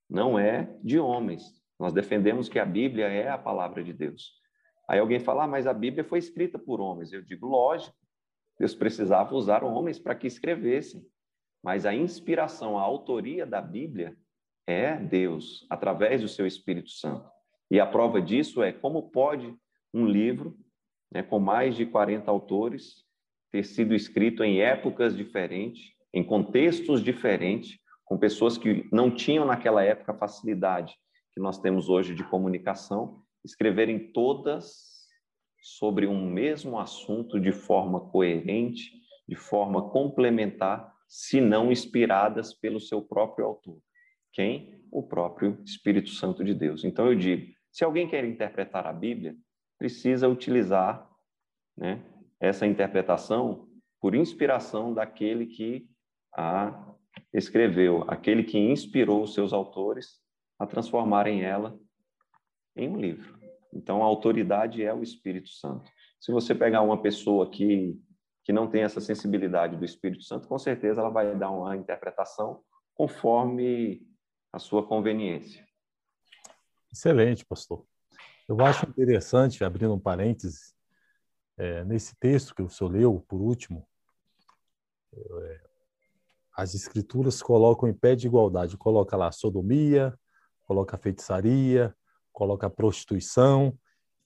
[0.10, 1.44] não é de homens.
[1.78, 4.40] Nós defendemos que a Bíblia é a palavra de Deus.
[4.88, 7.12] Aí alguém fala, ah, mas a Bíblia foi escrita por homens.
[7.12, 7.98] Eu digo, lógico,
[8.58, 11.06] Deus precisava usar homens para que escrevessem.
[11.64, 14.18] Mas a inspiração, a autoria da Bíblia
[14.68, 17.30] é Deus, através do seu Espírito Santo.
[17.72, 19.54] E a prova disso é como pode
[19.94, 20.58] um livro
[21.12, 23.04] né, com mais de 40 autores
[23.52, 29.84] ter sido escrito em épocas diferentes, em contextos diferentes, com pessoas que não tinham naquela
[29.84, 30.96] época a facilidade
[31.34, 35.00] que nós temos hoje de comunicação, escreverem todas
[35.62, 38.92] sobre um mesmo assunto de forma coerente,
[39.28, 43.80] de forma complementar, se não inspiradas pelo seu próprio autor.
[44.32, 44.80] Quem?
[44.92, 46.84] O próprio Espírito Santo de Deus.
[46.84, 49.36] Então eu digo, se alguém quer interpretar a Bíblia,
[49.78, 51.10] precisa utilizar
[51.76, 52.04] né,
[52.40, 53.68] essa interpretação
[54.00, 55.90] por inspiração daquele que
[56.36, 56.86] a
[57.34, 60.20] escreveu, aquele que inspirou os seus autores
[60.60, 61.78] a transformarem ela
[62.76, 63.38] em um livro.
[63.74, 65.90] Então, a autoridade é o Espírito Santo.
[66.20, 67.98] Se você pegar uma pessoa que
[68.50, 72.64] que não tem essa sensibilidade do Espírito Santo, com certeza ela vai dar uma interpretação
[72.96, 74.02] conforme
[74.52, 75.64] a sua conveniência.
[76.92, 77.86] Excelente, pastor.
[78.48, 80.74] Eu acho interessante, abrindo um parêntese,
[81.60, 83.88] é, nesse texto que o senhor leu, por último,
[85.14, 85.62] é,
[86.58, 90.18] as escrituras colocam em pé de igualdade, coloca lá sodomia,
[90.66, 91.96] coloca feitiçaria,
[92.34, 93.78] coloca prostituição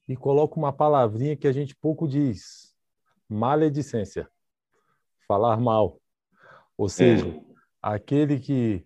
[0.08, 2.73] e coloca uma palavrinha que a gente pouco diz,
[3.34, 4.30] maledicência,
[5.28, 6.00] falar mal.
[6.78, 7.42] Ou seja, é.
[7.82, 8.86] aquele que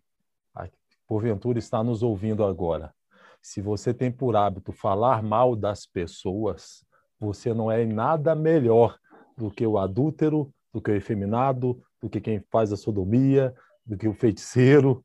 [1.07, 2.93] porventura está nos ouvindo agora,
[3.41, 6.85] se você tem por hábito falar mal das pessoas,
[7.17, 8.99] você não é nada melhor
[9.37, 13.55] do que o adúltero, do que o efeminado, do que quem faz a sodomia,
[13.85, 15.03] do que o feiticeiro.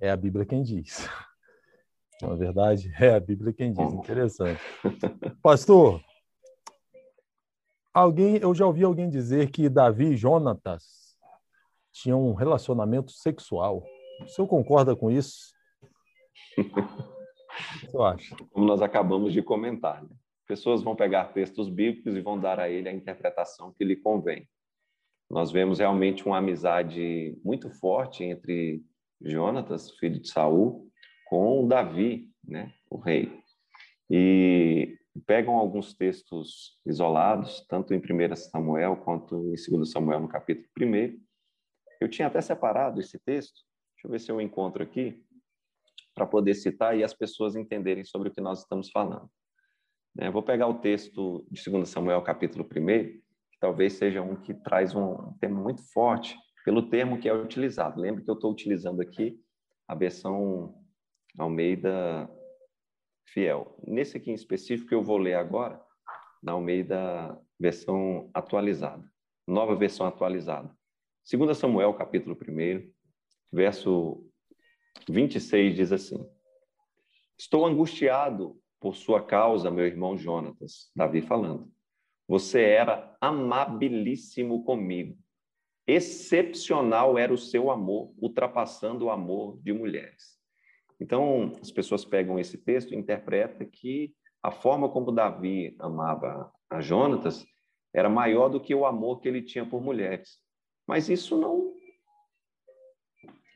[0.00, 1.08] É a Bíblia quem diz.
[2.22, 3.92] Na é verdade, é a Bíblia quem diz.
[3.92, 4.60] Interessante.
[5.42, 6.00] Pastor,
[7.96, 11.16] Alguém, eu já ouvi alguém dizer que Davi e Jonatas
[11.90, 13.82] tinham um relacionamento sexual.
[14.20, 15.50] O senhor concorda com isso?
[16.58, 18.36] o você acha?
[18.50, 20.10] Como nós acabamos de comentar, né?
[20.46, 24.46] pessoas vão pegar textos bíblicos e vão dar a ele a interpretação que lhe convém.
[25.30, 28.84] Nós vemos realmente uma amizade muito forte entre
[29.22, 30.86] Jonatas, filho de Saul,
[31.30, 33.40] com Davi, né, o rei.
[34.10, 40.68] E pegam alguns textos isolados, tanto em 1 Samuel quanto em 2 Samuel, no capítulo
[40.78, 41.18] 1.
[42.00, 43.62] Eu tinha até separado esse texto,
[43.94, 45.22] deixa eu ver se eu encontro aqui,
[46.14, 49.30] para poder citar e as pessoas entenderem sobre o que nós estamos falando.
[50.18, 54.54] É, vou pegar o texto de 2 Samuel, capítulo 1, que talvez seja um que
[54.54, 58.00] traz um tema muito forte pelo termo que é utilizado.
[58.00, 59.38] Lembre que eu estou utilizando aqui
[59.86, 60.74] a versão
[61.38, 62.28] Almeida
[63.26, 63.76] fiel.
[63.86, 65.80] Nesse aqui em específico, eu vou ler agora
[66.42, 69.04] na Almeida versão atualizada,
[69.46, 70.74] nova versão atualizada.
[71.30, 72.92] 2 Samuel, capítulo 1,
[73.52, 74.24] verso
[75.08, 76.24] 26 diz assim:
[77.38, 81.70] Estou angustiado por sua causa, meu irmão Jonatas, Davi falando.
[82.28, 85.16] Você era amabilíssimo comigo.
[85.86, 90.36] Excepcional era o seu amor, ultrapassando o amor de mulheres.
[91.00, 96.80] Então, as pessoas pegam esse texto e interpretam que a forma como Davi amava a
[96.80, 97.44] Jonatas
[97.94, 100.38] era maior do que o amor que ele tinha por mulheres.
[100.86, 101.74] Mas isso não,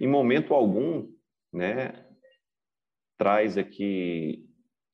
[0.00, 1.12] em momento algum,
[1.52, 2.06] né,
[3.18, 4.48] traz aqui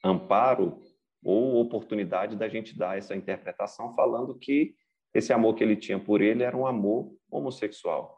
[0.04, 0.80] amparo
[1.22, 4.74] ou oportunidade da gente dar essa interpretação falando que
[5.14, 8.16] esse amor que ele tinha por ele era um amor homossexual.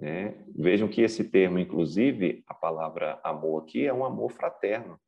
[0.00, 0.34] Né?
[0.56, 4.98] Vejam que esse termo, inclusive, a palavra amor aqui é um amor fraterno.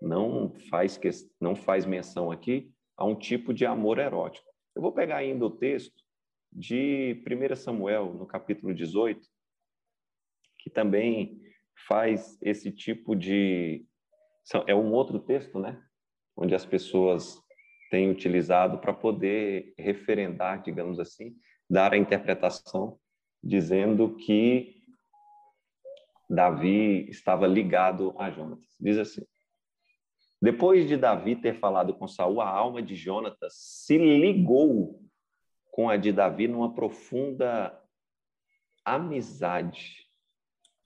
[0.00, 4.48] Não faz, que, não faz menção aqui a um tipo de amor erótico.
[4.74, 6.02] Eu vou pegar ainda o texto
[6.50, 9.20] de 1 Samuel, no capítulo 18,
[10.60, 11.42] que também
[11.86, 13.84] faz esse tipo de.
[14.66, 15.78] É um outro texto, né?
[16.34, 17.38] Onde as pessoas
[17.90, 21.36] têm utilizado para poder referendar, digamos assim,
[21.68, 22.98] dar a interpretação
[23.48, 24.84] dizendo que
[26.28, 28.76] Davi estava ligado a Jonatas.
[28.78, 29.22] Diz assim:
[30.40, 35.02] Depois de Davi ter falado com Saul, a alma de Jonatas se ligou
[35.70, 37.80] com a de Davi numa profunda
[38.84, 40.06] amizade.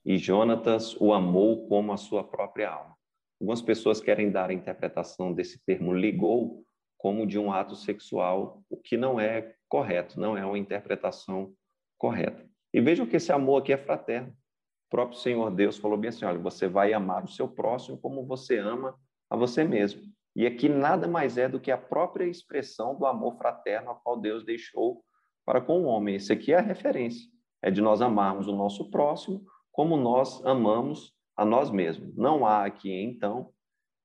[0.05, 2.95] E Jonatas o amou como a sua própria alma.
[3.39, 6.65] Algumas pessoas querem dar a interpretação desse termo ligou
[6.97, 11.53] como de um ato sexual, o que não é correto, não é uma interpretação
[11.97, 12.52] correta.
[12.73, 14.29] E vejam que esse amor aqui é fraterno.
[14.29, 18.25] O próprio Senhor Deus falou bem assim: olha, você vai amar o seu próximo como
[18.25, 18.95] você ama
[19.29, 20.01] a você mesmo.
[20.35, 24.19] E aqui nada mais é do que a própria expressão do amor fraterno a qual
[24.19, 25.03] Deus deixou
[25.45, 26.15] para com o homem.
[26.15, 27.29] Isso aqui é a referência.
[27.61, 32.15] É de nós amarmos o nosso próximo como nós amamos a nós mesmos.
[32.15, 33.51] Não há aqui, então,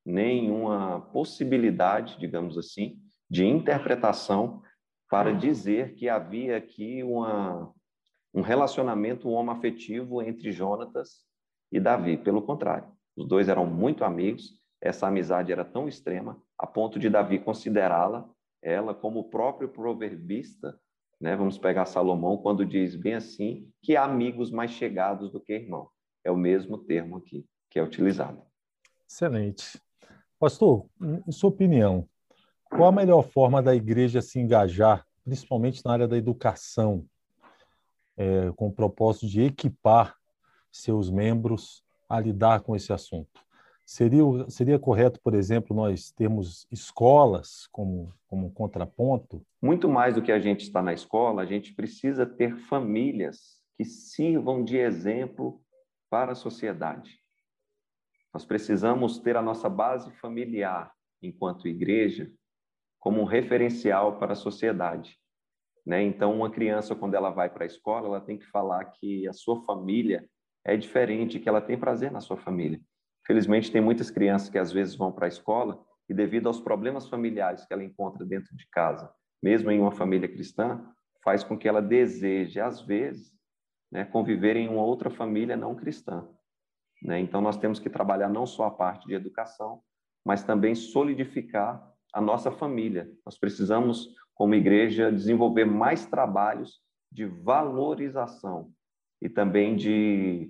[0.05, 2.99] nenhuma possibilidade, digamos assim,
[3.29, 4.61] de interpretação
[5.09, 7.71] para dizer que havia aqui uma,
[8.33, 11.25] um relacionamento homoafetivo entre Jonatas
[11.71, 12.17] e Davi.
[12.17, 17.09] Pelo contrário, os dois eram muito amigos, essa amizade era tão extrema a ponto de
[17.09, 18.29] Davi considerá-la,
[18.61, 20.77] ela como o próprio proverbista,
[21.19, 21.35] né?
[21.35, 25.89] Vamos pegar Salomão quando diz bem assim que há amigos mais chegados do que irmão.
[26.23, 28.41] É o mesmo termo aqui que é utilizado.
[29.07, 29.81] Excelente.
[30.37, 30.85] Pastor,
[31.27, 32.07] em sua opinião,
[32.69, 37.05] qual a melhor forma da igreja se engajar, principalmente na área da educação,
[38.19, 40.15] é, com o propósito de equipar
[40.69, 43.41] seus membros a lidar com esse assunto?
[43.85, 49.43] Seria, seria correto, por exemplo, nós termos escolas como, como contraponto?
[49.59, 53.85] Muito mais do que a gente está na escola, a gente precisa ter famílias que
[53.85, 55.59] sirvam de exemplo
[56.07, 57.19] para a sociedade.
[58.31, 60.91] Nós precisamos ter a nossa base familiar,
[61.21, 62.31] enquanto igreja,
[62.99, 65.18] como um referencial para a sociedade.
[65.89, 66.03] Né?
[66.03, 69.33] Então, uma criança, quando ela vai para a escola, ela tem que falar que a
[69.33, 70.23] sua família
[70.63, 72.79] é diferente, que ela tem prazer na sua família.
[73.25, 77.09] Felizmente, tem muitas crianças que às vezes vão para a escola e, devido aos problemas
[77.09, 79.11] familiares que ela encontra dentro de casa,
[79.41, 80.79] mesmo em uma família cristã,
[81.23, 83.33] faz com que ela deseje, às vezes,
[83.91, 86.29] né, conviver em uma outra família não cristã.
[87.01, 87.19] Né?
[87.19, 89.81] Então, nós temos que trabalhar não só a parte de educação,
[90.23, 91.83] mas também solidificar
[92.13, 93.11] a nossa família.
[93.25, 96.79] Nós precisamos, como igreja, desenvolver mais trabalhos
[97.11, 98.71] de valorização
[99.21, 100.49] e também de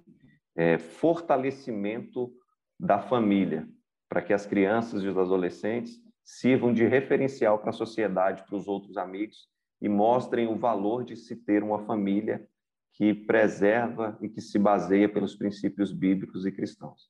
[0.56, 2.32] é, fortalecimento
[2.80, 3.68] da família,
[4.08, 8.68] para que as crianças e os adolescentes sirvam de referencial para a sociedade, para os
[8.68, 9.50] outros amigos
[9.82, 12.48] e mostrem o valor de se ter uma família
[12.94, 17.10] que preserva e que se baseia pelos princípios bíblicos e cristãos.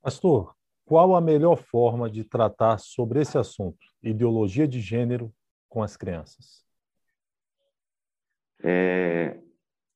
[0.00, 0.54] Pastor,
[0.86, 5.30] qual a melhor forma de tratar sobre esse assunto, ideologia de gênero,
[5.76, 6.64] com as crianças?
[8.64, 9.38] É,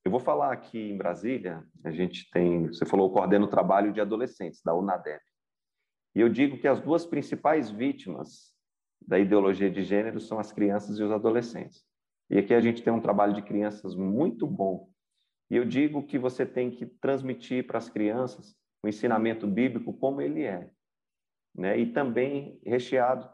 [0.05, 3.99] eu vou falar aqui em Brasília, a gente tem, você falou, coordena o trabalho de
[3.99, 5.23] adolescentes, da UNADEP.
[6.15, 8.55] E eu digo que as duas principais vítimas
[9.01, 11.83] da ideologia de gênero são as crianças e os adolescentes.
[12.29, 14.91] E aqui a gente tem um trabalho de crianças muito bom.
[15.49, 20.21] E eu digo que você tem que transmitir para as crianças o ensinamento bíblico como
[20.21, 20.71] ele é,
[21.55, 21.79] né?
[21.79, 23.27] E também recheado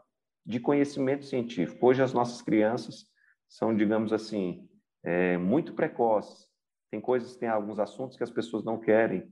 [0.47, 1.85] de conhecimento científico.
[1.85, 3.05] Hoje as nossas crianças
[3.49, 4.65] são, digamos assim,
[5.03, 6.47] é, muito precoces,
[6.89, 9.29] tem coisas, tem alguns assuntos que as pessoas não querem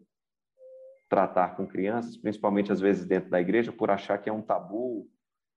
[1.09, 5.09] tratar com crianças, principalmente às vezes dentro da igreja, por achar que é um tabu,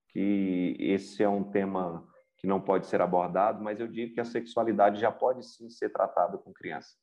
[0.07, 2.07] que esse é um tema
[2.37, 5.89] que não pode ser abordado, mas eu digo que a sexualidade já pode sim ser
[5.89, 6.95] tratada com criança.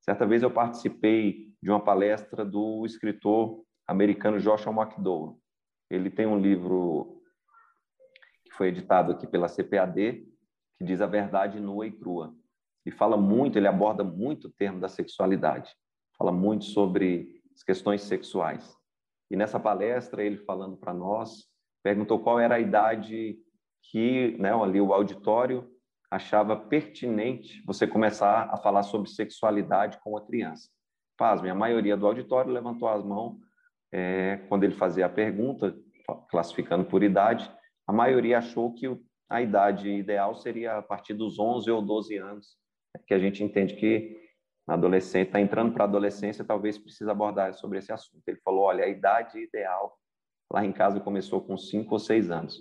[0.00, 5.40] Certa vez eu participei de uma palestra do escritor americano Joshua McDowell.
[5.90, 7.13] Ele tem um livro
[8.56, 10.26] foi editado aqui pela CPAD,
[10.78, 12.34] que diz A Verdade Nua e Crua
[12.86, 15.74] e fala muito, ele aborda muito o termo da sexualidade,
[16.18, 18.76] fala muito sobre as questões sexuais.
[19.30, 21.46] E nessa palestra, ele falando para nós,
[21.82, 23.38] perguntou qual era a idade
[23.90, 25.70] que né, ali o auditório
[26.10, 30.68] achava pertinente você começar a falar sobre sexualidade com a criança.
[31.16, 33.36] Pasme, a maioria do auditório levantou as mãos
[33.92, 35.74] é, quando ele fazia a pergunta
[36.28, 37.50] classificando por idade,
[37.86, 38.86] a maioria achou que
[39.28, 42.56] a idade ideal seria a partir dos 11 ou 12 anos,
[42.94, 44.22] né, que a gente entende que
[44.66, 48.22] adolescente está entrando para a adolescência, talvez precise abordar sobre esse assunto.
[48.26, 49.98] Ele falou, olha, a idade ideal
[50.50, 52.58] lá em casa começou com 5 ou 6 anos.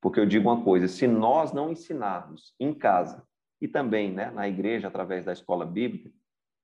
[0.00, 3.24] Porque eu digo uma coisa, se nós não ensinarmos em casa
[3.60, 6.10] e também né, na igreja, através da escola bíblica,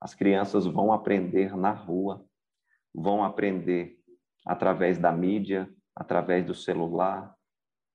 [0.01, 2.25] as crianças vão aprender na rua,
[2.95, 3.99] vão aprender
[4.47, 7.35] através da mídia, através do celular,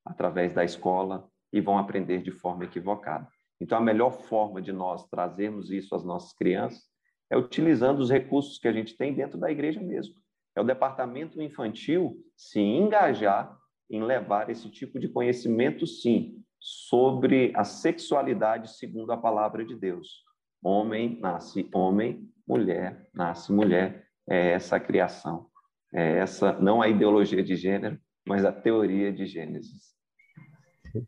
[0.05, 3.27] através da escola e vão aprender de forma equivocada.
[3.59, 6.83] Então, a melhor forma de nós trazermos isso às nossas crianças
[7.29, 10.13] é utilizando os recursos que a gente tem dentro da igreja mesmo.
[10.55, 13.57] É o departamento infantil se engajar
[13.89, 20.23] em levar esse tipo de conhecimento, sim, sobre a sexualidade segundo a palavra de Deus.
[20.63, 24.07] Homem nasce homem, mulher nasce mulher.
[24.27, 25.47] É essa a criação.
[25.93, 29.94] É essa, não a ideologia de gênero, mas a teoria de Gênesis.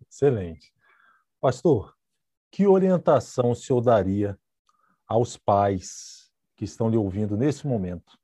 [0.07, 0.73] Excelente.
[1.39, 1.95] Pastor,
[2.51, 4.38] que orientação o senhor daria
[5.07, 8.17] aos pais que estão lhe ouvindo nesse momento,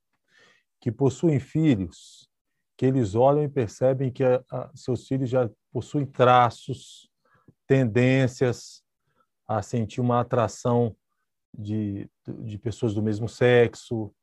[0.81, 2.27] que possuem filhos,
[2.75, 7.09] que eles olham e percebem que a, a, seus filhos já possuem traços,
[7.67, 8.83] tendências
[9.47, 10.95] a sentir uma atração
[11.55, 12.09] de,
[12.39, 14.13] de pessoas do mesmo sexo,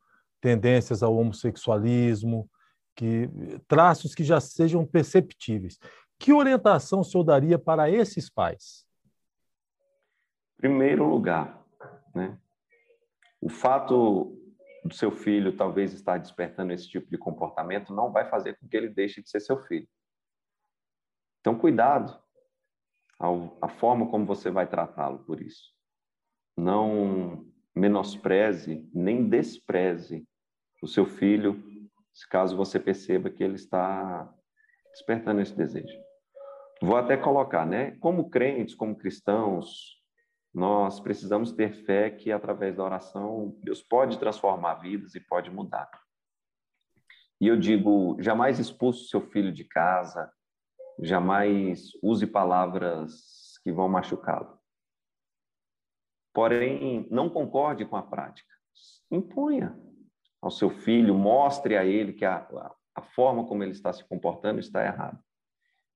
[0.40, 2.50] tendências ao homossexualismo,
[2.96, 3.30] que
[3.68, 5.78] traços que já sejam perceptíveis.
[6.20, 8.86] Que orientação o senhor daria para esses pais?
[10.58, 11.64] Primeiro lugar,
[12.14, 12.38] né?
[13.40, 14.36] O fato
[14.84, 18.76] do seu filho talvez estar despertando esse tipo de comportamento não vai fazer com que
[18.76, 19.88] ele deixe de ser seu filho.
[21.40, 22.22] Então, cuidado
[23.18, 25.74] ao, a forma como você vai tratá-lo por isso.
[26.54, 30.28] Não menospreze nem despreze
[30.82, 31.64] o seu filho,
[32.28, 34.30] caso você perceba que ele está
[34.92, 36.09] despertando esse desejo.
[36.82, 37.92] Vou até colocar, né?
[37.98, 40.00] Como crentes, como cristãos,
[40.52, 45.90] nós precisamos ter fé que através da oração Deus pode transformar vidas e pode mudar.
[47.40, 50.30] E eu digo, jamais expulse seu filho de casa,
[51.02, 54.58] jamais use palavras que vão machucá-lo.
[56.32, 58.54] Porém, não concorde com a prática.
[59.10, 59.78] Imponha
[60.40, 62.46] ao seu filho, mostre a ele que a,
[62.94, 65.22] a forma como ele está se comportando está errada.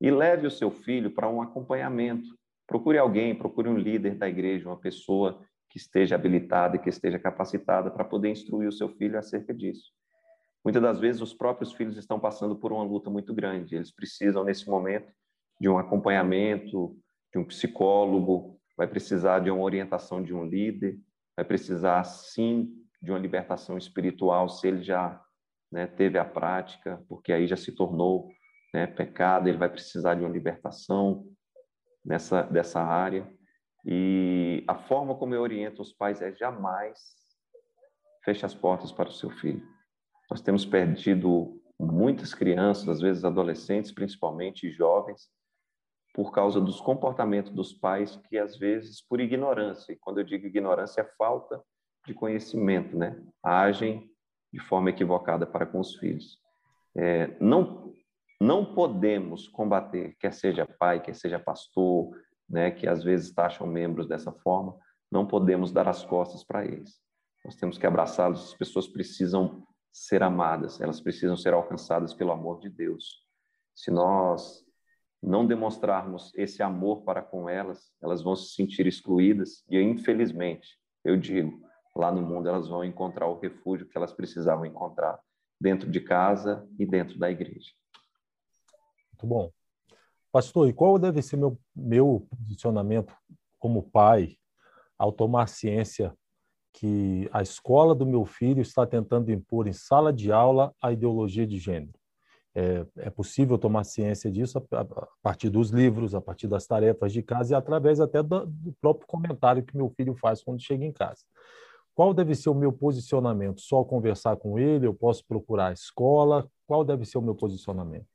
[0.00, 2.28] E leve o seu filho para um acompanhamento.
[2.66, 5.40] Procure alguém, procure um líder da igreja, uma pessoa
[5.70, 9.92] que esteja habilitada e que esteja capacitada para poder instruir o seu filho acerca disso.
[10.64, 13.76] Muitas das vezes os próprios filhos estão passando por uma luta muito grande.
[13.76, 15.12] Eles precisam nesse momento
[15.60, 16.96] de um acompanhamento,
[17.32, 20.98] de um psicólogo, vai precisar de uma orientação de um líder,
[21.36, 22.72] vai precisar sim
[23.02, 25.20] de uma libertação espiritual se ele já
[25.70, 28.28] né, teve a prática, porque aí já se tornou
[28.74, 31.24] né, pecado, ele vai precisar de uma libertação
[32.04, 33.32] nessa dessa área.
[33.86, 36.98] E a forma como eu oriento os pais é jamais
[38.24, 39.62] feche as portas para o seu filho.
[40.28, 45.28] Nós temos perdido muitas crianças, às vezes adolescentes, principalmente jovens,
[46.14, 50.46] por causa dos comportamentos dos pais que às vezes por ignorância, e quando eu digo
[50.46, 51.62] ignorância é falta
[52.06, 53.22] de conhecimento, né?
[53.42, 54.10] Agem
[54.52, 56.38] de forma equivocada para com os filhos.
[56.96, 57.92] É, não
[58.40, 62.10] não podemos combater, quer seja pai, quer seja pastor,
[62.48, 64.76] né, que às vezes taxam membros dessa forma,
[65.10, 67.00] não podemos dar as costas para eles.
[67.44, 68.48] Nós temos que abraçá-los.
[68.48, 73.24] As pessoas precisam ser amadas, elas precisam ser alcançadas pelo amor de Deus.
[73.74, 74.64] Se nós
[75.22, 81.16] não demonstrarmos esse amor para com elas, elas vão se sentir excluídas e, infelizmente, eu
[81.16, 81.60] digo,
[81.94, 85.18] lá no mundo elas vão encontrar o refúgio que elas precisavam encontrar
[85.60, 87.70] dentro de casa e dentro da igreja.
[89.24, 89.50] Muito bom.
[90.30, 93.14] Pastor, e qual deve ser meu, meu posicionamento
[93.58, 94.36] como pai
[94.98, 96.14] ao tomar ciência
[96.72, 101.46] que a escola do meu filho está tentando impor em sala de aula a ideologia
[101.46, 101.98] de gênero?
[102.54, 107.12] É, é possível tomar ciência disso a, a, partir dos livros, a partir das tarefas
[107.12, 110.84] de casa e através até do, do próprio comentário que meu filho faz quando chega
[110.84, 111.24] em casa.
[111.94, 113.60] Qual deve ser o meu posicionamento?
[113.60, 114.86] Só conversar com ele?
[114.86, 116.48] Eu posso procurar a escola?
[116.66, 118.13] Qual deve ser o meu posicionamento?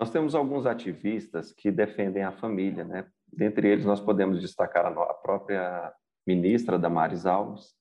[0.00, 3.06] Nós temos alguns ativistas que defendem a família, né?
[3.30, 5.92] Dentre eles, nós podemos destacar a própria
[6.26, 7.74] ministra Damares Alves,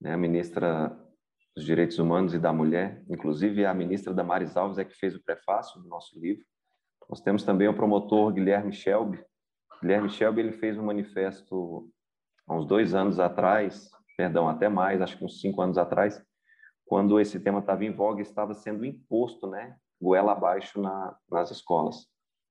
[0.00, 0.14] né?
[0.14, 0.96] a ministra
[1.56, 3.02] dos Direitos Humanos e da Mulher.
[3.10, 6.44] Inclusive, a ministra Damares Alves é que fez o prefácio do nosso livro.
[7.08, 9.20] Nós temos também o promotor Guilherme Shelby.
[9.82, 11.90] Guilherme Shelby ele fez um manifesto
[12.46, 16.24] há uns dois anos atrás, perdão, até mais, acho que uns cinco anos atrás,
[16.86, 22.06] quando esse tema estava em voga, estava sendo imposto, né, goela abaixo na, nas escolas.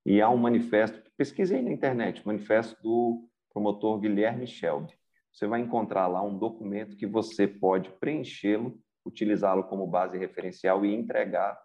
[0.06, 4.93] E há um manifesto, pesquisei na internet, manifesto do promotor Guilherme Shelby.
[5.32, 10.93] Você vai encontrar lá um documento que você pode preenchê-lo, utilizá-lo como base referencial e
[10.93, 11.60] entregar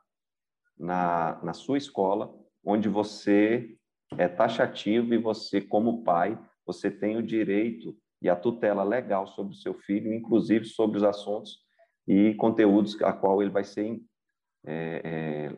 [0.78, 3.76] na, na sua escola, onde você
[4.16, 9.54] é taxativo e você, como pai, você tem o direito e a tutela legal sobre
[9.54, 11.58] o seu filho, inclusive sobre os assuntos
[12.06, 14.00] e conteúdos a qual ele vai ser
[14.64, 15.56] é, é,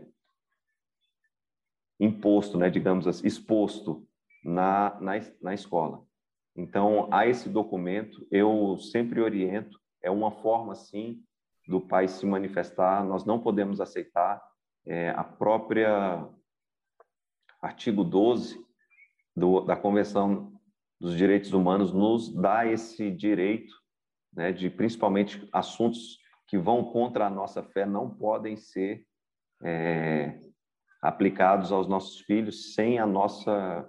[1.98, 4.06] imposto, né, digamos assim, exposto
[4.44, 6.04] na, na, na escola.
[6.54, 11.22] Então, há esse documento, eu sempre oriento, é uma forma, sim,
[11.66, 14.42] do pai se manifestar, nós não podemos aceitar
[14.86, 16.26] é, a própria
[17.60, 18.64] artigo 12
[19.34, 20.52] do, da Convenção
[21.00, 23.74] dos Direitos Humanos nos dá esse direito,
[24.32, 29.04] né, de principalmente assuntos que vão contra a nossa fé não podem ser
[29.62, 30.38] é,
[31.06, 33.88] aplicados aos nossos filhos sem a nossa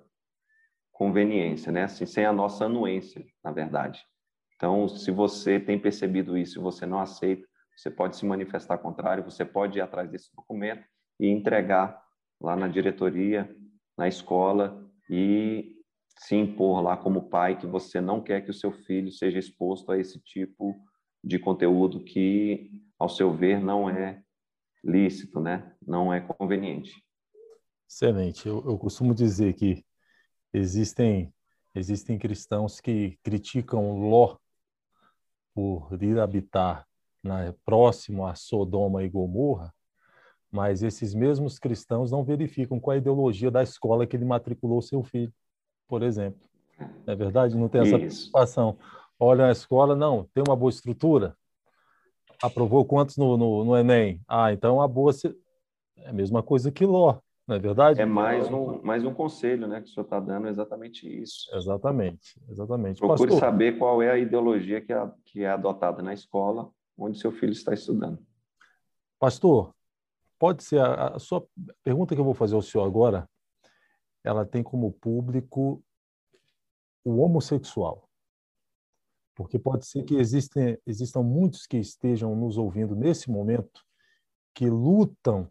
[0.91, 1.84] conveniência, né?
[1.84, 4.03] Assim, sem a nossa anuência, na verdade.
[4.55, 9.24] Então, se você tem percebido isso e você não aceita, você pode se manifestar contrário,
[9.24, 10.84] você pode ir atrás desse documento
[11.20, 12.01] e entregar
[12.41, 13.55] lá na diretoria,
[13.97, 15.76] na escola e
[16.18, 19.91] se impor lá como pai que você não quer que o seu filho seja exposto
[19.91, 20.76] a esse tipo
[21.24, 24.22] de conteúdo que, ao seu ver, não é
[24.84, 25.76] lícito, né?
[25.86, 27.07] Não é conveniente.
[27.88, 28.48] Excelente.
[28.48, 29.84] Eu, eu costumo dizer que
[30.54, 31.34] existem
[31.74, 34.38] existem cristãos que criticam Ló
[35.54, 36.88] por ir habitar
[37.24, 39.74] na, próximo a Sodoma e Gomorra,
[40.52, 45.04] mas esses mesmos cristãos não verificam qual a ideologia da escola que ele matriculou seu
[45.04, 45.34] filho,
[45.88, 46.48] por exemplo.
[47.06, 47.56] É verdade?
[47.56, 48.32] Não tem essa Isso.
[48.32, 48.78] preocupação.
[49.20, 51.36] Olha a escola, não, tem uma boa estrutura.
[52.42, 54.22] Aprovou quantos no, no, no Enem?
[54.28, 55.12] Ah, então a boa.
[55.12, 55.36] Se...
[55.98, 58.02] É a mesma coisa que Ló, não é verdade?
[58.02, 61.50] É mais um, mais um conselho né, que o senhor está dando, exatamente isso.
[61.56, 63.00] Exatamente, exatamente.
[63.00, 67.20] Procure Pastor, saber qual é a ideologia que é, que é adotada na escola onde
[67.20, 68.20] seu filho está estudando.
[69.20, 69.74] Pastor,
[70.38, 71.48] pode ser a, a sua
[71.84, 73.30] pergunta que eu vou fazer ao senhor agora,
[74.24, 75.82] ela tem como público
[77.06, 78.10] o homossexual.
[79.34, 83.86] Porque pode ser que existem, existam muitos que estejam nos ouvindo nesse momento
[84.54, 85.50] que lutam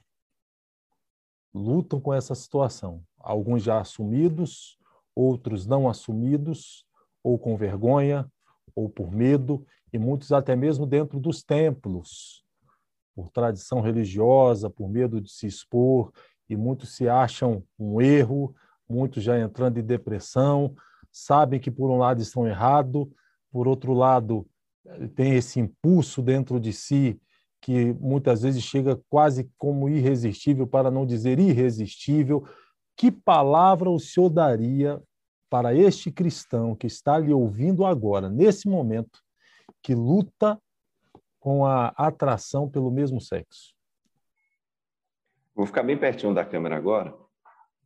[1.56, 3.02] lutam com essa situação.
[3.18, 4.78] Alguns já assumidos,
[5.14, 6.84] outros não assumidos,
[7.22, 8.30] ou com vergonha,
[8.74, 12.44] ou por medo, e muitos até mesmo dentro dos templos,
[13.14, 16.12] por tradição religiosa, por medo de se expor,
[16.48, 18.54] e muitos se acham um erro,
[18.88, 20.74] muitos já entrando em depressão,
[21.10, 23.08] sabem que por um lado estão errados,
[23.50, 24.46] por outro lado
[25.14, 27.20] tem esse impulso dentro de si
[27.66, 32.46] que muitas vezes chega quase como irresistível, para não dizer irresistível.
[32.96, 35.02] Que palavra o senhor daria
[35.50, 39.20] para este cristão que está lhe ouvindo agora, nesse momento,
[39.82, 40.56] que luta
[41.40, 43.74] com a atração pelo mesmo sexo?
[45.52, 47.12] Vou ficar bem pertinho da câmera agora,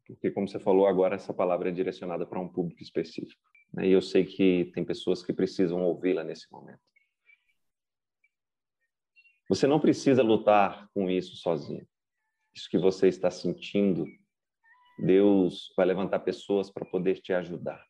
[0.07, 3.41] porque, como você falou agora, essa palavra é direcionada para um público específico.
[3.73, 3.87] Né?
[3.87, 6.90] E eu sei que tem pessoas que precisam ouvi-la nesse momento.
[9.51, 11.85] Você não precisa lutar com isso sozinho.
[12.55, 14.07] Isso que você está sentindo,
[14.97, 17.85] Deus vai levantar pessoas para poder te ajudar.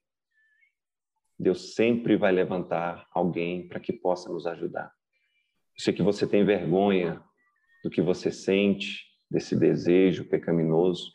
[1.38, 4.90] Deus sempre vai levantar alguém para que possa nos ajudar.
[5.76, 7.22] Eu sei que você tem vergonha
[7.84, 11.12] do que você sente, desse desejo pecaminoso,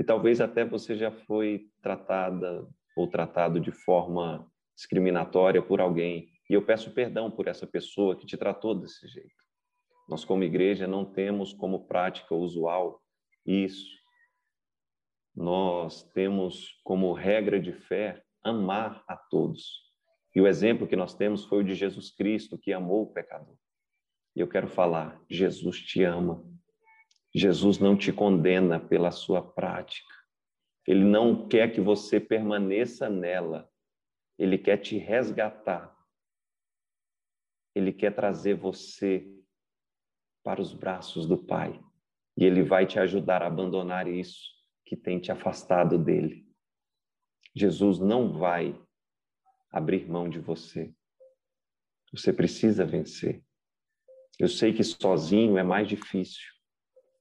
[0.00, 2.66] e talvez até você já foi tratada
[2.96, 6.30] ou tratado de forma discriminatória por alguém.
[6.48, 9.42] E eu peço perdão por essa pessoa que te tratou desse jeito.
[10.12, 13.02] Nós, como igreja, não temos como prática usual
[13.46, 13.90] isso.
[15.34, 19.90] Nós temos como regra de fé amar a todos.
[20.36, 23.56] E o exemplo que nós temos foi o de Jesus Cristo, que amou o pecador.
[24.36, 26.44] E eu quero falar: Jesus te ama.
[27.34, 30.14] Jesus não te condena pela sua prática.
[30.86, 33.66] Ele não quer que você permaneça nela.
[34.38, 35.96] Ele quer te resgatar.
[37.74, 39.41] Ele quer trazer você
[40.42, 41.80] para os braços do Pai.
[42.36, 44.50] E ele vai te ajudar a abandonar isso
[44.84, 46.46] que tem te afastado dele.
[47.54, 48.78] Jesus não vai
[49.70, 50.94] abrir mão de você.
[52.12, 53.42] Você precisa vencer.
[54.38, 56.50] Eu sei que sozinho é mais difícil.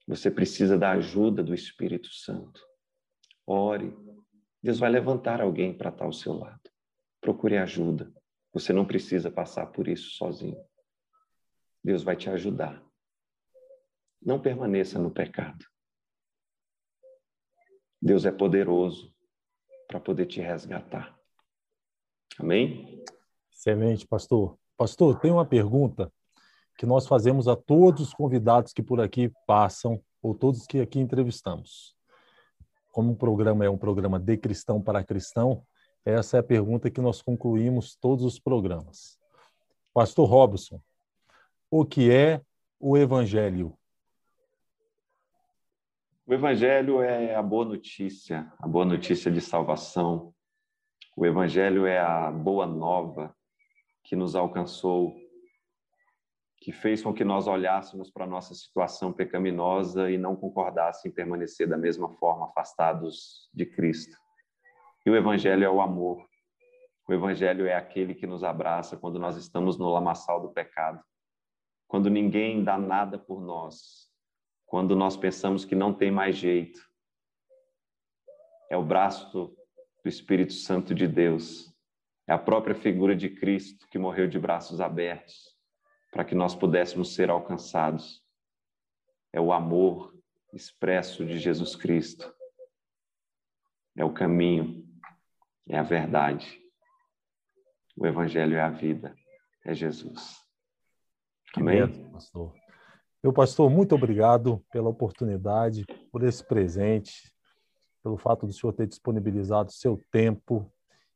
[0.07, 2.61] Você precisa da ajuda do Espírito Santo.
[3.45, 3.95] Ore.
[4.61, 6.69] Deus vai levantar alguém para estar ao seu lado.
[7.19, 8.11] Procure ajuda.
[8.53, 10.61] Você não precisa passar por isso sozinho.
[11.83, 12.83] Deus vai te ajudar.
[14.21, 15.65] Não permaneça no pecado.
[18.01, 19.13] Deus é poderoso
[19.87, 21.17] para poder te resgatar.
[22.39, 23.03] Amém?
[23.51, 24.57] Excelente, pastor.
[24.77, 26.11] Pastor, tem uma pergunta
[26.77, 30.99] que nós fazemos a todos os convidados que por aqui passam, ou todos que aqui
[30.99, 31.95] entrevistamos.
[32.91, 35.63] Como o programa é um programa de cristão para cristão,
[36.03, 39.19] essa é a pergunta que nós concluímos todos os programas.
[39.93, 40.81] Pastor Robson,
[41.69, 42.41] o que é
[42.79, 43.77] o Evangelho?
[46.31, 50.33] O Evangelho é a boa notícia, a boa notícia de salvação.
[51.13, 53.35] O Evangelho é a boa nova
[54.01, 55.13] que nos alcançou,
[56.61, 61.13] que fez com que nós olhássemos para a nossa situação pecaminosa e não concordassem em
[61.13, 64.17] permanecer da mesma forma afastados de Cristo.
[65.05, 66.25] E o Evangelho é o amor.
[67.09, 71.03] O Evangelho é aquele que nos abraça quando nós estamos no lamaçal do pecado,
[71.89, 74.10] quando ninguém dá nada por nós,
[74.71, 76.79] quando nós pensamos que não tem mais jeito.
[78.69, 81.75] É o braço do Espírito Santo de Deus,
[82.25, 85.59] é a própria figura de Cristo que morreu de braços abertos
[86.09, 88.23] para que nós pudéssemos ser alcançados.
[89.33, 90.17] É o amor
[90.53, 92.33] expresso de Jesus Cristo.
[93.97, 94.87] É o caminho,
[95.67, 96.61] é a verdade.
[97.97, 99.13] O Evangelho é a vida,
[99.65, 100.41] é Jesus.
[101.57, 102.09] Amém?
[102.09, 102.60] pastor.
[103.23, 107.31] Meu pastor, muito obrigado pela oportunidade, por esse presente,
[108.03, 110.71] pelo fato do senhor ter disponibilizado seu tempo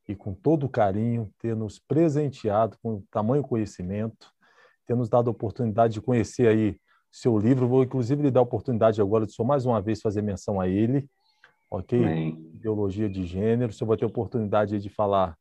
[0.07, 4.31] e com todo carinho ter nos presenteado com tamanho conhecimento,
[4.85, 6.77] ter nos dado a oportunidade de conhecer aí
[7.11, 7.67] seu livro.
[7.67, 10.67] Vou inclusive lhe dar a oportunidade agora de só mais uma vez fazer menção a
[10.67, 11.09] ele,
[11.71, 11.97] ok?
[11.97, 12.51] Amém.
[12.53, 13.71] Ideologia de gênero.
[13.71, 15.35] O senhor vai ter a oportunidade de falar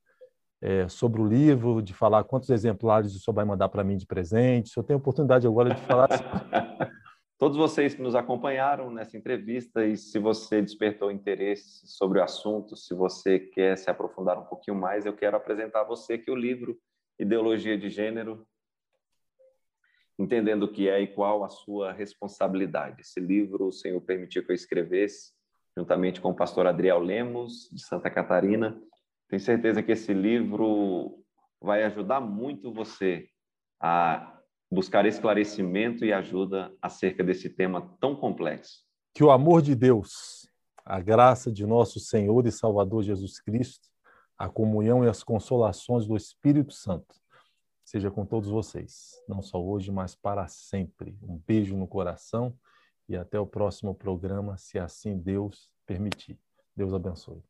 [0.65, 4.07] é, sobre o livro, de falar quantos exemplares o senhor vai mandar para mim de
[4.07, 4.71] presente.
[4.71, 6.09] O senhor tem a oportunidade agora de falar.
[7.39, 12.77] Todos vocês que nos acompanharam nessa entrevista e se você despertou interesse sobre o assunto,
[12.77, 16.37] se você quer se aprofundar um pouquinho mais, eu quero apresentar a você que o
[16.37, 16.79] livro
[17.19, 18.47] Ideologia de Gênero,
[20.19, 23.03] entendendo o que é e qual a sua responsabilidade.
[23.03, 25.33] Esse livro o Senhor permitiu que eu escrevesse
[25.77, 28.81] juntamente com o pastor Adriel Lemos, de Santa Catarina,
[29.29, 31.23] tenho certeza que esse livro
[31.61, 33.29] vai ajudar muito você
[33.81, 34.39] a
[34.71, 38.83] buscar esclarecimento e ajuda acerca desse tema tão complexo.
[39.15, 40.49] Que o amor de Deus,
[40.85, 43.89] a graça de nosso Senhor e Salvador Jesus Cristo,
[44.37, 47.15] a comunhão e as consolações do Espírito Santo
[47.85, 51.17] seja com todos vocês, não só hoje, mas para sempre.
[51.23, 52.57] Um beijo no coração
[53.09, 56.39] e até o próximo programa, se assim Deus permitir.
[56.75, 57.43] Deus abençoe.